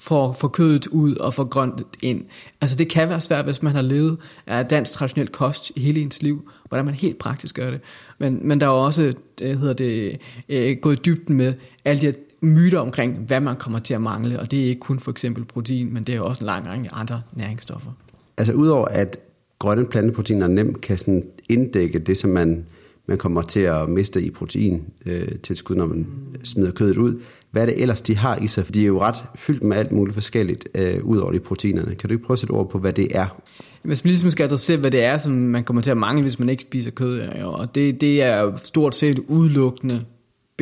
får, 0.00 0.32
får 0.32 0.48
kødet 0.48 0.86
ud 0.86 1.16
og 1.16 1.34
får 1.34 1.44
grønt 1.44 1.82
ind. 2.02 2.24
Altså 2.60 2.76
det 2.76 2.88
kan 2.88 3.08
være 3.08 3.20
svært, 3.20 3.44
hvis 3.44 3.62
man 3.62 3.74
har 3.74 3.82
levet 3.82 4.18
af 4.46 4.66
dansk 4.66 4.92
traditionel 4.92 5.28
kost 5.28 5.72
i 5.76 5.80
hele 5.80 6.00
ens 6.00 6.22
liv, 6.22 6.50
hvordan 6.68 6.84
man 6.84 6.94
helt 6.94 7.18
praktisk 7.18 7.54
gør 7.54 7.70
det. 7.70 7.80
Men, 8.18 8.48
men 8.48 8.60
der 8.60 8.66
er 8.66 8.70
også, 8.70 9.14
det 9.38 9.58
hedder 9.58 9.74
det, 9.74 10.18
øh, 10.48 10.76
gået 10.76 11.04
dybden 11.04 11.36
med 11.36 11.54
alle 11.84 12.00
de 12.00 12.06
her 12.06 12.12
myter 12.46 12.78
omkring, 12.78 13.18
hvad 13.18 13.40
man 13.40 13.56
kommer 13.56 13.78
til 13.78 13.94
at 13.94 14.00
mangle, 14.00 14.40
og 14.40 14.50
det 14.50 14.64
er 14.64 14.68
ikke 14.68 14.80
kun 14.80 14.98
for 14.98 15.10
eksempel 15.10 15.44
protein, 15.44 15.94
men 15.94 16.04
det 16.04 16.14
er 16.14 16.20
også 16.20 16.40
en 16.40 16.46
lang 16.46 16.66
række 16.66 16.88
andre 16.92 17.22
næringsstoffer. 17.32 17.90
Altså 18.36 18.52
udover 18.52 18.88
at 18.88 19.18
grønne 19.58 19.86
planteproteiner 19.86 20.46
nemt 20.46 20.80
kan 20.80 20.98
sådan 20.98 21.24
inddække 21.48 21.98
det, 21.98 22.16
som 22.16 22.30
man, 22.30 22.64
man 23.06 23.18
kommer 23.18 23.42
til 23.42 23.60
at 23.60 23.88
miste 23.88 24.22
i 24.22 24.30
protein 24.30 24.84
øh, 25.06 25.28
tilskud, 25.42 25.76
når 25.76 25.86
man 25.86 25.98
mm. 25.98 26.44
smider 26.44 26.72
kødet 26.72 26.96
ud, 26.96 27.20
hvad 27.50 27.62
er 27.62 27.66
det 27.66 27.82
ellers, 27.82 28.00
de 28.00 28.16
har 28.16 28.36
i 28.36 28.46
sig? 28.46 28.64
For 28.64 28.72
de 28.72 28.82
er 28.82 28.86
jo 28.86 29.00
ret 29.00 29.24
fyldt 29.34 29.62
med 29.62 29.76
alt 29.76 29.92
muligt 29.92 30.14
forskelligt, 30.14 30.68
øh, 30.74 31.04
ud 31.04 31.18
over 31.18 31.32
de 31.32 31.40
proteinerne. 31.40 31.94
Kan 31.94 32.08
du 32.08 32.14
ikke 32.14 32.26
prøve 32.26 32.34
at 32.34 32.38
sætte 32.38 32.52
ord 32.52 32.70
på, 32.70 32.78
hvad 32.78 32.92
det 32.92 33.16
er? 33.16 33.40
Hvis 33.82 34.04
man 34.04 34.08
ligesom 34.08 34.30
skal 34.30 34.44
adressere, 34.44 34.76
hvad 34.76 34.90
det 34.90 35.04
er, 35.04 35.16
som 35.16 35.32
man 35.32 35.64
kommer 35.64 35.82
til 35.82 35.90
at 35.90 35.96
mangle, 35.96 36.22
hvis 36.22 36.38
man 36.38 36.48
ikke 36.48 36.62
spiser 36.62 36.90
kød, 36.90 37.20
og 37.42 37.74
det, 37.74 38.00
det 38.00 38.22
er 38.22 38.56
stort 38.56 38.94
set 38.94 39.18
udelukkende 39.18 40.04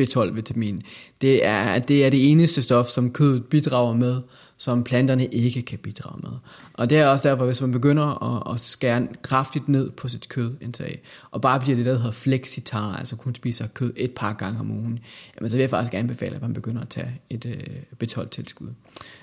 B12-vitamin. 0.01 0.81
Det 1.21 1.45
er, 1.45 1.79
det 1.79 2.05
er 2.05 2.09
det 2.09 2.31
eneste 2.31 2.61
stof, 2.61 2.87
som 2.87 3.11
kødet 3.11 3.45
bidrager 3.45 3.93
med, 3.93 4.21
som 4.57 4.83
planterne 4.83 5.25
ikke 5.25 5.61
kan 5.61 5.79
bidrage 5.79 6.19
med. 6.23 6.31
Og 6.73 6.89
det 6.89 6.97
er 6.97 7.07
også 7.07 7.29
derfor, 7.29 7.45
hvis 7.45 7.61
man 7.61 7.71
begynder 7.71 8.23
at, 8.23 8.53
at 8.53 8.59
skære 8.59 9.07
kraftigt 9.21 9.69
ned 9.69 9.91
på 9.91 10.07
sit 10.07 10.29
kødindtag, 10.29 11.01
og 11.31 11.41
bare 11.41 11.59
bliver 11.59 11.75
det, 11.75 11.85
der 11.85 11.95
hedder 11.95 12.11
flexitar, 12.11 12.95
altså 12.95 13.15
kun 13.15 13.35
spiser 13.35 13.67
kød 13.67 13.93
et 13.95 14.11
par 14.11 14.33
gange 14.33 14.59
om 14.59 14.71
ugen, 14.71 14.99
jamen 15.35 15.49
så 15.49 15.55
vil 15.55 15.61
jeg 15.61 15.69
faktisk 15.69 15.93
anbefale, 15.93 16.35
at 16.35 16.41
man 16.41 16.53
begynder 16.53 16.81
at 16.81 16.89
tage 16.89 17.19
et 17.29 17.45
øh, 17.45 18.03
B12-tilskud. 18.03 18.69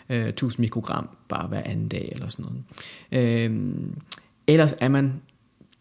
Øh, 0.09 0.29
1000 0.29 0.61
mikrogram 0.61 1.09
bare 1.29 1.49
hver 1.49 1.63
anden 1.65 1.89
dag 1.89 2.09
eller 2.13 2.29
sådan 2.29 2.47
noget. 3.11 3.41
Øh, 3.51 3.75
ellers 4.47 4.75
er 4.81 4.89
man 4.89 5.23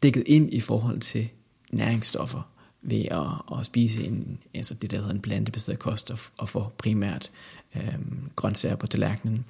dækket 0.03 0.23
ind 0.25 0.53
i 0.53 0.59
forhold 0.59 0.99
til 0.99 1.29
næringsstoffer 1.71 2.51
ved 2.81 3.05
at, 3.11 3.59
at 3.59 3.65
spise 3.65 4.07
en, 4.07 4.37
altså 4.53 4.73
det, 4.73 4.91
der 4.91 4.97
hedder 4.97 5.11
en 5.11 5.21
plantebaseret 5.21 5.79
kost, 5.79 6.11
og, 6.11 6.19
og 6.37 6.49
få 6.49 6.65
primært 6.77 7.31
øhm, 7.75 8.19
grøntsager 8.35 8.75
på 8.75 8.87
tallerkenen. 8.87 9.45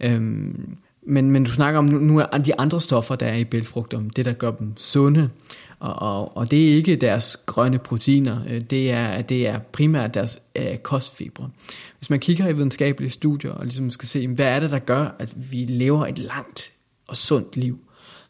Øhm, 0.00 0.76
men, 1.06 1.30
men 1.30 1.44
du 1.44 1.50
snakker 1.50 1.78
om 1.78 1.84
nu 1.84 2.18
er 2.18 2.38
de 2.38 2.60
andre 2.60 2.80
stoffer, 2.80 3.16
der 3.16 3.26
er 3.26 3.36
i 3.36 3.44
bælfrugter, 3.44 4.02
det 4.16 4.24
der 4.24 4.32
gør 4.32 4.50
dem 4.50 4.72
sunde, 4.76 5.30
og, 5.78 5.94
og, 5.94 6.36
og 6.36 6.50
det 6.50 6.70
er 6.70 6.74
ikke 6.74 6.96
deres 6.96 7.36
grønne 7.46 7.78
proteiner, 7.78 8.40
øh, 8.48 8.60
det 8.60 8.90
er, 8.90 9.22
det 9.22 9.46
er 9.46 9.58
primært 9.58 10.14
deres 10.14 10.40
øh, 10.56 10.76
kostfibre. 10.76 11.50
Hvis 11.98 12.10
man 12.10 12.20
kigger 12.20 12.48
i 12.48 12.52
videnskabelige 12.52 13.10
studier 13.10 13.50
og 13.50 13.64
ligesom 13.64 13.90
skal 13.90 14.08
se, 14.08 14.28
hvad 14.28 14.46
er 14.46 14.60
det, 14.60 14.70
der 14.70 14.78
gør, 14.78 15.14
at 15.18 15.52
vi 15.52 15.56
lever 15.56 16.06
et 16.06 16.18
langt 16.18 16.72
og 17.08 17.16
sundt 17.16 17.56
liv, 17.56 17.78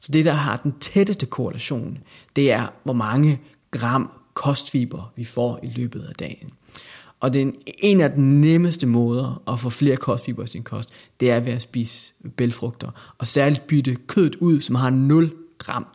så 0.00 0.12
det, 0.12 0.24
der 0.24 0.32
har 0.32 0.56
den 0.56 0.74
tætteste 0.80 1.26
korrelation, 1.26 1.98
det 2.36 2.52
er, 2.52 2.66
hvor 2.84 2.92
mange 2.92 3.40
gram 3.70 4.10
kostfiber, 4.34 5.12
vi 5.16 5.24
får 5.24 5.60
i 5.62 5.68
løbet 5.68 6.02
af 6.08 6.14
dagen. 6.14 6.50
Og 7.20 7.32
det 7.32 7.38
er 7.38 7.46
en, 7.46 7.54
en 7.66 8.00
af 8.00 8.10
de 8.10 8.22
nemmeste 8.22 8.86
måder 8.86 9.42
at 9.48 9.60
få 9.60 9.70
flere 9.70 9.96
kostfiber 9.96 10.42
i 10.42 10.46
sin 10.46 10.62
kost, 10.62 10.88
det 11.20 11.30
er 11.30 11.40
ved 11.40 11.52
at 11.52 11.62
spise 11.62 12.14
bælfrugter. 12.36 13.14
Og 13.18 13.26
særligt 13.26 13.66
bytte 13.66 13.94
kødet 13.94 14.36
ud, 14.36 14.60
som 14.60 14.74
har 14.74 14.90
0 14.90 15.32
gram 15.58 15.86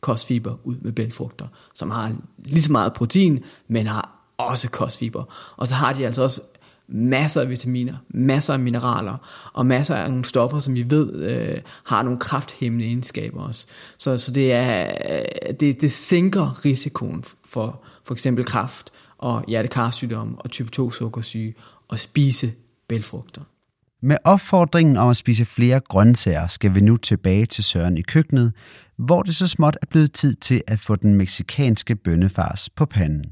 kostfiber 0.00 0.56
ud 0.64 0.76
med 0.80 0.92
bælfrugter, 0.92 1.46
som 1.74 1.90
har 1.90 2.12
lige 2.44 2.62
så 2.62 2.72
meget 2.72 2.92
protein, 2.92 3.44
men 3.68 3.86
har 3.86 4.18
også 4.36 4.70
kostfiber. 4.70 5.24
Og 5.56 5.68
så 5.68 5.74
har 5.74 5.92
de 5.92 6.06
altså 6.06 6.22
også 6.22 6.40
masser 6.88 7.40
af 7.40 7.48
vitaminer, 7.48 7.94
masser 8.08 8.52
af 8.52 8.60
mineraler, 8.60 9.50
og 9.52 9.66
masser 9.66 9.94
af 9.94 10.10
nogle 10.10 10.24
stoffer, 10.24 10.58
som 10.58 10.74
vi 10.74 10.90
ved 10.90 11.14
øh, 11.14 11.60
har 11.84 12.02
nogle 12.02 12.18
krafthæmmende 12.18 12.84
egenskaber 12.84 13.42
også. 13.42 13.66
Så, 13.98 14.16
så 14.16 14.32
det, 14.32 14.52
er, 14.52 14.92
øh, 15.10 15.54
det, 15.60 15.80
det 15.80 15.92
sænker 15.92 16.64
risikoen 16.64 17.24
for 17.44 17.82
for 18.08 18.14
eksempel 18.14 18.44
kræft 18.44 18.90
og 19.18 19.44
hjertekarsygdom 19.48 20.38
og 20.38 20.50
type 20.50 20.70
2 20.70 20.90
sukkersyge 20.90 21.54
og 21.88 21.98
spise 21.98 22.52
bælfrugter. 22.88 23.42
Med 24.02 24.16
opfordringen 24.24 24.96
om 24.96 25.08
at 25.08 25.16
spise 25.16 25.44
flere 25.44 25.80
grøntsager 25.80 26.46
skal 26.46 26.74
vi 26.74 26.80
nu 26.80 26.96
tilbage 26.96 27.46
til 27.46 27.64
Søren 27.64 27.98
i 27.98 28.02
køkkenet, 28.02 28.52
hvor 28.96 29.22
det 29.22 29.36
så 29.36 29.48
småt 29.48 29.78
er 29.82 29.86
blevet 29.86 30.12
tid 30.12 30.34
til 30.34 30.62
at 30.66 30.80
få 30.80 30.96
den 30.96 31.14
meksikanske 31.14 31.96
bønnefars 31.96 32.70
på 32.70 32.86
panden. 32.86 33.24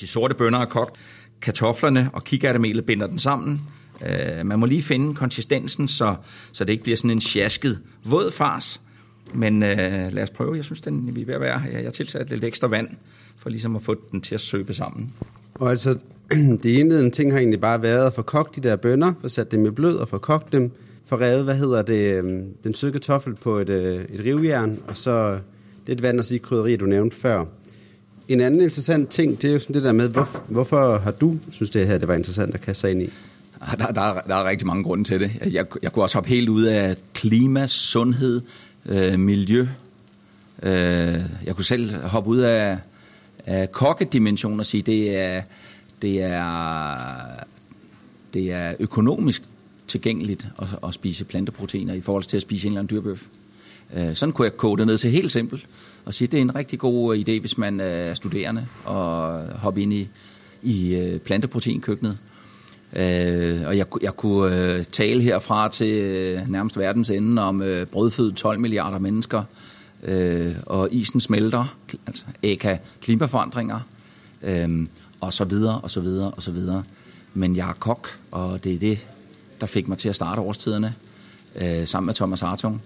De 0.00 0.06
sorte 0.06 0.34
bønner 0.34 0.58
er 0.58 0.64
kogt, 0.64 0.96
kartoflerne 1.42 2.10
og 2.12 2.24
kikærtemelet 2.24 2.86
binder 2.86 3.06
den 3.06 3.18
sammen. 3.18 3.60
Øh, 4.06 4.46
man 4.46 4.58
må 4.58 4.66
lige 4.66 4.82
finde 4.82 5.14
konsistensen, 5.14 5.88
så, 5.88 6.14
så 6.52 6.64
det 6.64 6.72
ikke 6.72 6.82
bliver 6.82 6.96
sådan 6.96 7.10
en 7.10 7.20
sjasket 7.20 7.80
våd 8.04 8.30
fars. 8.32 8.80
Men 9.34 9.62
øh, 9.62 10.12
lad 10.12 10.22
os 10.22 10.30
prøve. 10.30 10.56
Jeg 10.56 10.64
synes, 10.64 10.80
den 10.80 11.16
vi 11.16 11.22
er 11.22 11.26
ved 11.26 11.34
at 11.34 11.40
være. 11.40 11.62
Jeg 11.72 11.92
tilsat 11.92 12.30
lidt 12.30 12.44
ekstra 12.44 12.66
vand, 12.66 12.88
for 13.38 13.50
ligesom 13.50 13.76
at 13.76 13.82
få 13.82 13.96
den 14.12 14.20
til 14.20 14.34
at 14.34 14.40
søbe 14.40 14.74
sammen. 14.74 15.12
Og 15.54 15.70
altså, 15.70 15.98
det 16.62 16.64
indledende 16.64 17.10
ting 17.10 17.32
har 17.32 17.38
egentlig 17.38 17.60
bare 17.60 17.82
været 17.82 18.06
at 18.06 18.14
få 18.14 18.22
kogt 18.22 18.56
de 18.56 18.60
der 18.60 18.76
bønner, 18.76 19.12
få 19.20 19.28
sat 19.28 19.52
dem 19.52 19.66
i 19.66 19.70
blød 19.70 19.96
og 19.96 20.08
få 20.08 20.18
kogt 20.18 20.52
dem, 20.52 20.72
få 21.06 21.16
revet, 21.16 21.44
hvad 21.44 21.54
hedder 21.54 21.82
det, 21.82 22.14
øh, 22.14 22.42
den 22.64 22.74
søde 22.74 22.92
kartoffel 22.92 23.34
på 23.34 23.56
et, 23.56 23.68
øh, 23.68 24.04
et 24.04 24.20
rivjern, 24.24 24.78
og 24.88 24.96
så 24.96 25.38
lidt 25.86 26.02
vand 26.02 26.18
og 26.18 26.24
sige 26.24 26.38
krydderi, 26.38 26.76
du 26.76 26.86
nævnte 26.86 27.16
før. 27.16 27.44
En 28.30 28.40
anden 28.40 28.60
interessant 28.60 29.08
ting, 29.08 29.42
det 29.42 29.48
er 29.48 29.52
jo 29.52 29.58
sådan 29.58 29.74
det 29.74 29.82
der 29.82 29.92
med, 29.92 30.08
hvor, 30.08 30.42
hvorfor 30.48 30.98
har 30.98 31.10
du 31.10 31.38
synes 31.50 31.70
det 31.70 31.86
her, 31.86 31.98
det 31.98 32.08
var 32.08 32.14
interessant 32.14 32.54
at 32.54 32.60
kaste 32.60 32.80
sig 32.80 32.90
ind 32.90 33.02
i? 33.02 33.10
Ah, 33.60 33.78
der, 33.78 33.86
der, 33.86 34.00
er, 34.00 34.20
der 34.20 34.34
er 34.34 34.48
rigtig 34.48 34.66
mange 34.66 34.84
grunde 34.84 35.04
til 35.04 35.20
det. 35.20 35.30
Jeg, 35.50 35.66
jeg 35.82 35.92
kunne 35.92 36.04
også 36.04 36.16
hoppe 36.16 36.28
helt 36.28 36.48
ud 36.48 36.62
af 36.62 36.96
klima, 37.14 37.66
sundhed, 37.66 38.40
øh, 38.86 39.20
miljø. 39.20 39.66
Øh, 40.62 41.20
jeg 41.44 41.56
kunne 41.56 41.64
selv 41.64 41.96
hoppe 41.96 42.30
ud 42.30 42.38
af, 42.38 42.78
af 43.46 43.72
kokkedimensionen 43.72 44.60
og 44.60 44.66
sige, 44.66 44.82
det 44.82 45.16
er, 45.16 45.42
det 46.02 46.22
er, 46.22 46.96
det 48.34 48.52
er 48.52 48.74
økonomisk 48.80 49.42
tilgængeligt 49.88 50.48
at, 50.58 50.68
at 50.88 50.94
spise 50.94 51.24
planteproteiner 51.24 51.94
i 51.94 52.00
forhold 52.00 52.24
til 52.24 52.36
at 52.36 52.42
spise 52.42 52.66
en 52.66 52.72
eller 52.72 52.80
anden 52.80 52.96
dyrbøf. 52.96 53.26
Øh, 53.96 54.14
sådan 54.14 54.32
kunne 54.32 54.44
jeg 54.44 54.56
kode 54.56 54.78
det 54.78 54.86
ned 54.86 54.98
til 54.98 55.10
helt 55.10 55.32
simpelt 55.32 55.66
og 56.04 56.14
sige, 56.14 56.26
at 56.26 56.32
det 56.32 56.38
er 56.38 56.42
en 56.42 56.54
rigtig 56.54 56.78
god 56.78 57.16
øh, 57.16 57.20
idé, 57.20 57.40
hvis 57.40 57.58
man 57.58 57.80
øh, 57.80 57.86
er 57.86 58.14
studerende 58.14 58.66
og 58.84 59.42
hoppe 59.58 59.82
ind 59.82 59.92
i, 59.92 60.08
i 60.62 60.94
øh, 60.94 61.18
planteproteinkøkkenet. 61.18 62.18
Øh, 62.92 63.60
og 63.66 63.76
jeg, 63.76 63.86
jeg 64.02 64.16
kunne 64.16 64.84
tale 64.84 65.22
herfra 65.22 65.68
til 65.68 66.42
nærmest 66.48 66.78
verdens 66.78 67.10
ende 67.10 67.42
om 67.42 67.62
brødfødt 67.92 68.36
12 68.36 68.60
milliarder 68.60 68.98
mennesker, 68.98 69.42
og 70.66 70.88
isen 70.90 71.20
smelter, 71.20 71.76
altså 72.06 72.24
æka 72.42 72.76
klimaforandringer, 73.00 73.80
og 75.20 75.32
så 75.32 75.44
videre, 75.44 75.80
og 75.80 75.90
så 75.90 76.00
videre, 76.00 76.30
og 76.30 76.42
så 76.42 76.50
videre. 76.50 76.82
Men 77.34 77.56
jeg 77.56 77.68
er 77.68 77.72
kok, 77.72 78.08
og 78.30 78.64
det 78.64 78.74
er 78.74 78.78
det, 78.78 78.98
der 79.60 79.66
fik 79.66 79.88
mig 79.88 79.98
til 79.98 80.08
at 80.08 80.16
starte 80.16 80.40
årstiderne, 80.40 80.94
øh, 81.56 81.86
sammen 81.86 82.06
med 82.06 82.14
Thomas 82.14 82.40
Hartung. 82.40 82.82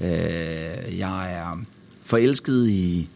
Øh, 0.00 0.98
jeg 0.98 1.32
er 1.32 1.64
forelsket 2.08 2.68
i, 2.68 3.08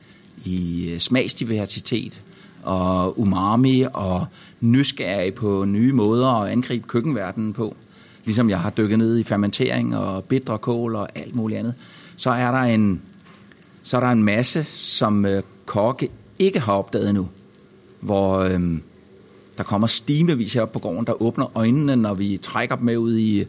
i 0.44 0.90
øh, 0.90 0.98
smagsdiversitet 0.98 2.20
og 2.62 3.20
umami 3.20 3.84
og 3.94 4.26
nysgerrig 4.60 5.34
på 5.34 5.64
nye 5.64 5.92
måder 5.92 6.28
at 6.28 6.52
angribe 6.52 6.88
køkkenverdenen 6.88 7.52
på. 7.52 7.76
Ligesom 8.24 8.50
jeg 8.50 8.60
har 8.60 8.70
dykket 8.70 8.98
ned 8.98 9.18
i 9.18 9.22
fermentering 9.22 9.96
og 9.96 10.24
bitre 10.24 10.58
kål 10.58 10.96
og 10.96 11.08
alt 11.14 11.34
muligt 11.34 11.58
andet. 11.58 11.74
Så 12.16 12.30
er 12.30 12.50
der 12.50 12.58
en, 12.58 13.02
så 13.82 13.96
er 13.96 14.00
der 14.00 14.08
en 14.08 14.22
masse, 14.22 14.64
som 14.64 15.26
øh, 15.26 15.42
kokke 15.66 16.08
ikke 16.38 16.60
har 16.60 16.72
opdaget 16.72 17.08
endnu. 17.08 17.28
Hvor 18.00 18.38
øh, 18.38 18.60
der 19.58 19.64
kommer 19.64 19.86
stimevis 19.86 20.52
herop 20.52 20.72
på 20.72 20.78
gården, 20.78 21.06
der 21.06 21.22
åbner 21.22 21.56
øjnene, 21.56 21.96
når 21.96 22.14
vi 22.14 22.38
trækker 22.42 22.76
dem 22.76 22.84
med 22.84 22.96
ud 22.96 23.16
i, 23.16 23.44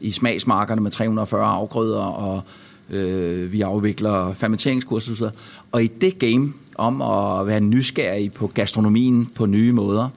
i 0.00 0.12
smagsmarkerne 0.12 0.80
med 0.80 0.90
340 0.90 1.46
afgrøder, 1.46 2.04
og 2.04 2.42
øh, 2.90 3.52
vi 3.52 3.60
afvikler 3.60 4.34
fermenteringskurser. 4.34 5.30
Og 5.72 5.84
i 5.84 5.86
det 5.86 6.18
game 6.18 6.52
om 6.74 7.02
at 7.02 7.46
være 7.46 7.60
nysgerrig 7.60 8.32
på 8.32 8.46
gastronomien 8.46 9.26
på 9.26 9.46
nye 9.46 9.72
måder, 9.72 10.08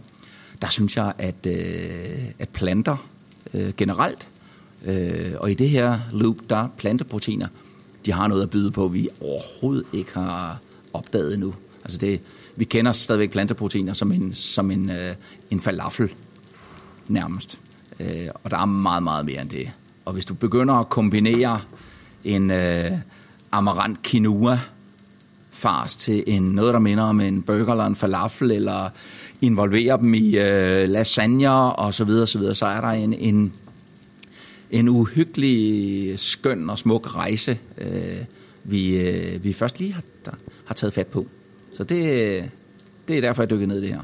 der 0.62 0.68
synes 0.68 0.98
jeg, 0.98 1.14
at, 1.18 1.48
øh, 1.48 2.26
at 2.40 2.50
planter 2.50 3.08
øh, 3.54 3.74
generelt, 3.78 4.28
øh, 4.86 5.34
og 5.40 5.52
i 5.52 5.54
det 5.54 5.70
her 5.70 6.00
loop, 6.14 6.36
der 6.50 6.68
planteproteiner, 6.78 7.48
de 8.06 8.12
har 8.12 8.28
noget 8.28 8.44
at 8.44 8.50
byde 8.50 8.72
på, 8.72 8.88
vi 8.88 9.10
overhovedet 9.22 9.84
ikke 9.94 10.14
har 10.14 10.60
opdaget 10.94 11.34
endnu. 11.34 11.54
Altså 11.84 11.98
det, 11.98 12.22
vi 12.56 12.66
kender 12.66 12.92
stadigvæk 12.92 13.32
planteproteiner 13.32 13.94
som 13.94 14.12
en, 14.12 14.34
som 14.34 14.72
en, 14.72 14.90
øh, 14.90 15.16
en 15.52 15.60
falafel 15.60 16.14
nærmest. 17.08 17.60
Øh, 18.00 18.28
og 18.44 18.52
der 18.52 18.58
er 18.58 18.66
meget, 18.66 19.04
meget 19.04 19.26
mere 19.26 19.42
end 19.42 19.50
det. 19.50 19.72
Og 20.06 20.14
hvis 20.14 20.26
du 20.26 20.34
begynder 20.34 20.74
at 20.74 20.90
kombinere 20.90 21.62
en 22.28 22.52
øh, 22.52 22.92
amarant 23.52 24.04
quinoa 24.04 24.60
fars 25.52 25.96
til 25.96 26.24
en, 26.28 26.44
noget, 26.44 26.74
der 26.74 26.80
minder 26.80 27.04
om 27.04 27.22
en 27.22 27.42
burger 27.42 27.72
eller 27.72 27.86
en 27.86 27.96
falafel, 27.96 28.52
eller 28.52 28.90
involvere 29.42 29.98
dem 29.98 30.14
i 30.14 30.38
øh, 30.38 30.90
lasagne 30.90 31.52
og 31.52 31.94
så 31.94 32.04
videre, 32.04 32.28
så 32.28 32.40
videre, 32.40 32.56
så 32.56 32.66
er 32.66 32.82
der 32.82 32.88
en, 32.88 33.14
en, 33.14 33.54
en 34.72 34.90
uhyggelig 34.90 36.20
skøn 36.20 36.70
og 36.70 36.80
smuk 36.80 37.16
rejse, 37.16 37.58
øh, 37.78 38.18
vi, 38.64 38.98
øh, 38.98 39.44
vi 39.44 39.54
først 39.54 39.80
lige 39.80 39.94
har, 39.94 40.04
der, 40.26 40.32
har 40.66 40.76
taget 40.76 40.94
fat 40.94 41.08
på. 41.08 41.26
Så 41.72 41.84
det, 41.84 42.00
det 43.08 43.18
er 43.18 43.22
derfor, 43.22 43.44
jeg 43.44 43.50
dykker 43.50 43.68
ned 43.68 43.78
i 43.78 43.82
det 43.82 43.90
her. 43.90 44.02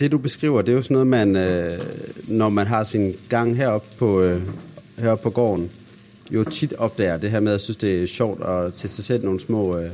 Det, 0.00 0.12
du 0.12 0.18
beskriver, 0.18 0.62
det 0.62 0.72
er 0.72 0.76
jo 0.76 0.82
sådan 0.82 0.94
noget, 0.94 1.06
man, 1.06 1.36
øh, 1.36 1.80
når 2.28 2.48
man 2.48 2.66
har 2.66 2.84
sin 2.84 3.14
gang 3.28 3.56
heroppe 3.56 3.88
på, 3.98 4.20
øh, 4.20 4.42
heroppe 4.98 5.22
på 5.22 5.30
gården, 5.30 5.70
jo 6.30 6.44
tit 6.44 6.72
opdager 6.72 7.18
det 7.18 7.30
her 7.30 7.40
med, 7.40 7.48
at 7.48 7.52
jeg 7.52 7.60
synes, 7.60 7.76
det 7.76 8.02
er 8.02 8.06
sjovt 8.06 8.42
at 8.42 8.76
sætte 8.76 8.96
sig 8.96 9.04
selv 9.04 9.24
nogle 9.24 9.40
små 9.40 9.78
øh, 9.78 9.90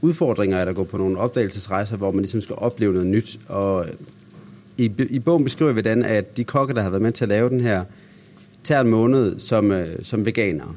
udfordringer, 0.00 0.60
eller 0.60 0.72
gå 0.72 0.84
på 0.84 0.96
nogle 0.96 1.18
opdagelsesrejser, 1.18 1.96
hvor 1.96 2.10
man 2.10 2.20
ligesom 2.20 2.40
skal 2.40 2.56
opleve 2.58 2.92
noget 2.92 3.08
nyt. 3.08 3.38
Og 3.48 3.86
øh, 3.86 3.92
i, 4.78 4.92
i 5.10 5.18
bogen 5.18 5.44
beskriver 5.44 5.72
vi, 5.72 5.74
hvordan 5.74 6.02
at 6.02 6.36
de 6.36 6.44
kokke, 6.44 6.74
der 6.74 6.82
har 6.82 6.90
været 6.90 7.02
med 7.02 7.12
til 7.12 7.24
at 7.24 7.28
lave 7.28 7.48
den 7.48 7.60
her, 7.60 7.84
tager 8.64 8.80
en 8.80 8.88
måned 8.88 9.38
som, 9.38 9.70
øh, 9.72 9.98
som 10.02 10.26
veganer. 10.26 10.76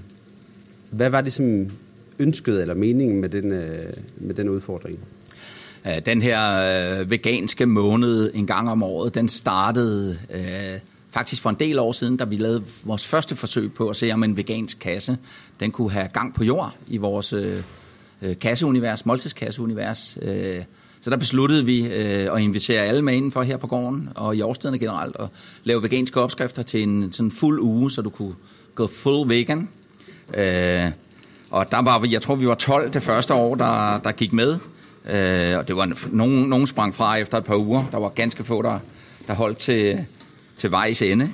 Hvad 0.91 1.09
var 1.09 1.21
det 1.21 1.33
som 1.33 1.71
ønsket 2.19 2.61
eller 2.61 2.73
meningen 2.73 3.21
med 3.21 3.29
den, 3.29 3.51
øh, 3.51 3.93
med 4.17 4.35
den 4.35 4.49
udfordring? 4.49 4.99
Den 6.05 6.21
her 6.21 6.41
øh, 6.99 7.11
veganske 7.11 7.65
måned 7.65 8.31
en 8.33 8.47
gang 8.47 8.69
om 8.69 8.83
året, 8.83 9.15
den 9.15 9.27
startede 9.27 10.17
øh, 10.33 10.79
faktisk 11.17 11.41
for 11.41 11.49
en 11.49 11.55
del 11.59 11.79
år 11.79 11.91
siden, 11.91 12.17
da 12.17 12.23
vi 12.23 12.35
lavede 12.35 12.63
vores 12.83 13.07
første 13.07 13.35
forsøg 13.35 13.73
på 13.73 13.89
at 13.89 13.95
se, 13.95 14.11
om 14.11 14.23
en 14.23 14.37
vegansk 14.37 14.79
kasse, 14.79 15.17
den 15.59 15.71
kunne 15.71 15.91
have 15.91 16.07
gang 16.07 16.33
på 16.33 16.43
jord 16.43 16.73
i 16.87 16.97
vores 16.97 17.33
øh, 17.33 17.63
øh 18.21 18.39
kasseunivers, 18.39 19.05
måltidskasseunivers. 19.05 20.17
Øh, 20.21 20.63
så 21.01 21.09
der 21.09 21.17
besluttede 21.17 21.65
vi 21.65 21.87
øh, 21.87 22.35
at 22.35 22.41
invitere 22.41 22.81
alle 22.81 23.01
med 23.01 23.13
indenfor 23.13 23.41
her 23.41 23.57
på 23.57 23.67
gården, 23.67 24.09
og 24.15 24.35
i 24.35 24.41
årstiderne 24.41 24.79
generelt, 24.79 25.15
og 25.15 25.29
lave 25.63 25.83
veganske 25.83 26.21
opskrifter 26.21 26.63
til 26.63 26.83
en 26.83 27.11
sådan 27.11 27.31
fuld 27.31 27.59
uge, 27.59 27.91
så 27.91 28.01
du 28.01 28.09
kunne 28.09 28.35
gå 28.75 28.87
full 28.87 29.29
vegan. 29.29 29.69
Øh, 30.33 30.91
og 31.51 31.71
der 31.71 31.81
var 31.81 31.99
vi, 31.99 32.13
jeg 32.13 32.21
tror 32.21 32.35
vi 32.35 32.47
var 32.47 32.55
12 32.55 32.93
det 32.93 33.03
første 33.03 33.33
år, 33.33 33.55
der, 33.55 33.99
der 33.99 34.11
gik 34.11 34.33
med. 34.33 34.57
Øh, 35.09 35.57
og 35.57 35.67
det 35.67 35.75
var 35.75 35.93
nogen, 36.11 36.49
nogen 36.49 36.67
sprang 36.67 36.95
fra 36.95 37.15
efter 37.15 37.37
et 37.37 37.45
par 37.45 37.55
uger. 37.55 37.85
Der 37.91 37.97
var 37.97 38.09
ganske 38.09 38.43
få, 38.43 38.61
der, 38.61 38.79
der 39.27 39.33
holdt 39.33 39.57
til, 39.57 40.05
til 40.57 40.71
vejs 40.71 41.01
ende. 41.01 41.31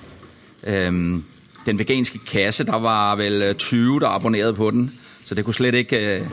Øhm, 0.68 1.24
den 1.66 1.80
veganske 1.80 2.20
kasse, 2.20 2.66
der 2.66 2.80
var 2.80 3.16
vel 3.16 3.42
øh, 3.42 3.56
20, 3.56 4.00
der 4.00 4.08
abonnerede 4.08 4.54
på 4.54 4.72
den. 4.72 4.92
Så 5.26 5.36
det 5.36 5.46
kunne 5.46 5.54
slet 5.54 5.76
ikke, 5.76 6.18
øh, 6.18 6.28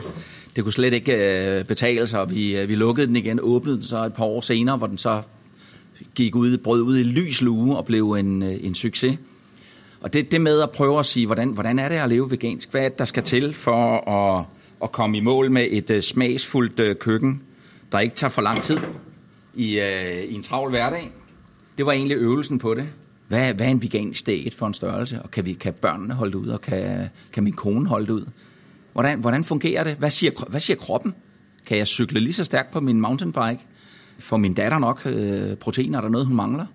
det 0.55 0.63
kunne 0.63 0.73
slet 0.73 0.93
ikke 0.93 1.13
øh, 1.57 1.65
betale 1.65 2.07
sig. 2.07 2.29
Vi, 2.29 2.57
øh, 2.57 2.69
vi 2.69 2.75
lukkede 2.75 3.07
den 3.07 3.15
igen, 3.15 3.39
åbnede 3.41 3.75
den 3.75 3.83
så 3.83 4.05
et 4.05 4.13
par 4.13 4.25
år 4.25 4.41
senere, 4.41 4.77
hvor 4.77 4.87
den 4.87 4.97
så 4.97 5.21
gik 6.15 6.35
ud, 6.35 6.57
brød 6.57 6.81
ud 6.81 6.97
i 6.97 7.03
lys 7.03 7.41
lue 7.41 7.77
og 7.77 7.85
blev 7.85 8.11
en, 8.11 8.43
øh, 8.43 8.55
en 8.61 8.75
succes. 8.75 9.17
Og 10.01 10.13
det, 10.13 10.31
det 10.31 10.41
med 10.41 10.61
at 10.61 10.71
prøve 10.71 10.99
at 10.99 11.05
sige, 11.05 11.25
hvordan, 11.25 11.49
hvordan 11.49 11.79
er 11.79 11.89
det 11.89 11.95
at 11.95 12.09
leve 12.09 12.31
vegansk? 12.31 12.71
Hvad 12.71 12.81
er 12.81 12.89
det, 12.89 12.99
der 12.99 13.05
skal 13.05 13.23
til 13.23 13.53
for 13.53 14.09
at 14.09 14.45
at 14.83 14.91
komme 14.91 15.17
i 15.17 15.21
mål 15.21 15.51
med 15.51 15.67
et 15.69 15.89
øh, 15.89 16.01
smagsfuldt 16.01 16.79
øh, 16.79 16.95
køkken, 16.95 17.41
der 17.91 17.99
ikke 17.99 18.15
tager 18.15 18.31
for 18.31 18.41
lang 18.41 18.61
tid 18.61 18.77
i, 19.55 19.79
øh, 19.79 20.23
i 20.23 20.33
en 20.33 20.43
travl 20.43 20.69
hverdag 20.69 21.11
det 21.77 21.85
var 21.85 21.91
egentlig 21.91 22.17
øvelsen 22.17 22.59
på 22.59 22.73
det. 22.73 22.89
Hvad, 23.27 23.53
hvad 23.53 23.65
er 23.65 23.71
en 23.71 23.81
vegansk 23.81 24.25
diæt 24.25 24.53
for 24.53 24.67
en 24.67 24.73
størrelse? 24.73 25.21
Og 25.21 25.31
kan, 25.31 25.45
vi, 25.45 25.53
kan 25.53 25.73
børnene 25.73 26.13
holde 26.13 26.31
det 26.31 26.37
ud, 26.37 26.47
og 26.47 26.61
kan, 26.61 27.09
kan 27.33 27.43
min 27.43 27.53
kone 27.53 27.87
holde 27.87 28.05
det 28.05 28.13
ud? 28.13 28.25
Hvordan, 28.93 29.19
hvordan 29.19 29.43
fungerer 29.43 29.83
det? 29.83 29.95
Hvad 29.95 30.11
siger, 30.11 30.31
hvad 30.49 30.59
siger 30.59 30.77
kroppen? 30.77 31.15
Kan 31.65 31.77
jeg 31.77 31.87
cykle 31.87 32.19
lige 32.19 32.33
så 32.33 32.45
stærkt 32.45 32.71
på 32.71 32.79
min 32.79 33.01
mountainbike? 33.01 33.59
Får 34.19 34.37
min 34.37 34.53
datter 34.53 34.79
nok 34.79 35.01
øh, 35.05 35.55
proteiner? 35.55 35.97
Er 35.97 36.01
der 36.01 36.09
noget, 36.09 36.27
hun 36.27 36.35
mangler? 36.35 36.65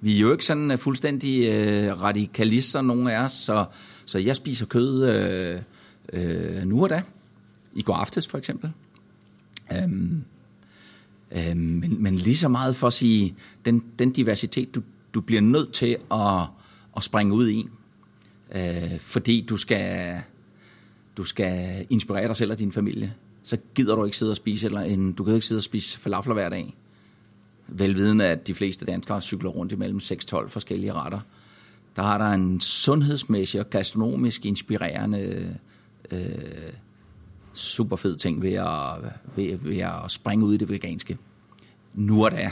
Vi 0.00 0.16
er 0.16 0.20
jo 0.20 0.32
ikke 0.32 0.44
sådan 0.44 0.70
øh, 0.70 0.78
fuldstændig 0.78 1.48
øh, 1.48 2.02
radikalister, 2.02 2.82
nogen 2.82 3.08
af 3.08 3.24
os, 3.24 3.32
så, 3.32 3.64
så 4.04 4.18
jeg 4.18 4.36
spiser 4.36 4.66
kød 4.66 5.08
øh, 5.08 5.60
øh, 6.12 6.64
nu 6.64 6.82
og 6.82 6.90
da. 6.90 7.02
I 7.74 7.82
går 7.82 7.94
aftes 7.94 8.26
for 8.26 8.38
eksempel. 8.38 8.72
Øhm, 9.72 10.24
Øh, 11.32 11.56
men, 11.56 12.02
men 12.02 12.16
lige 12.16 12.36
så 12.36 12.48
meget 12.48 12.76
for 12.76 12.86
at 12.86 12.92
sige, 12.92 13.34
den, 13.64 13.84
den 13.98 14.12
diversitet, 14.12 14.74
du, 14.74 14.82
du 15.14 15.20
bliver 15.20 15.40
nødt 15.40 15.72
til 15.72 15.96
at, 16.10 16.42
at 16.96 17.02
springe 17.02 17.34
ud 17.34 17.48
i, 17.48 17.66
øh, 18.54 18.98
fordi 19.00 19.46
du 19.48 19.56
skal, 19.56 20.20
du 21.16 21.24
skal 21.24 21.86
inspirere 21.90 22.28
dig 22.28 22.36
selv 22.36 22.50
og 22.50 22.58
din 22.58 22.72
familie, 22.72 23.14
så 23.42 23.56
gider 23.74 23.96
du 23.96 24.04
ikke 24.04 24.16
sidde 24.16 24.32
og 24.32 24.36
spise, 24.36 24.66
eller 24.66 24.80
en, 24.80 25.12
du 25.12 25.24
kan 25.24 25.34
ikke 25.34 25.46
sidde 25.46 25.58
og 25.58 25.62
spise 25.62 25.98
falafler 25.98 26.34
hver 26.34 26.48
dag. 26.48 26.76
Velvidende, 27.68 28.26
at 28.26 28.46
de 28.46 28.54
fleste 28.54 28.86
danskere 28.86 29.20
cykler 29.20 29.50
rundt 29.50 29.72
imellem 29.72 29.98
6-12 29.98 30.48
forskellige 30.48 30.92
retter. 30.92 31.20
Der 31.96 32.02
har 32.02 32.18
der 32.18 32.30
en 32.30 32.60
sundhedsmæssig 32.60 33.60
og 33.60 33.70
gastronomisk 33.70 34.46
inspirerende 34.46 35.56
øh, 36.10 36.18
super 37.54 37.96
fed 37.96 38.16
ting 38.16 38.42
ved 38.42 38.52
at, 38.52 39.12
ved, 39.36 39.58
ved 39.58 39.78
at 39.78 39.92
springe 40.08 40.44
ud 40.44 40.54
i 40.54 40.56
det 40.56 40.68
veganske. 40.68 41.18
Nu 41.94 42.24
og 42.24 42.30
da. 42.30 42.50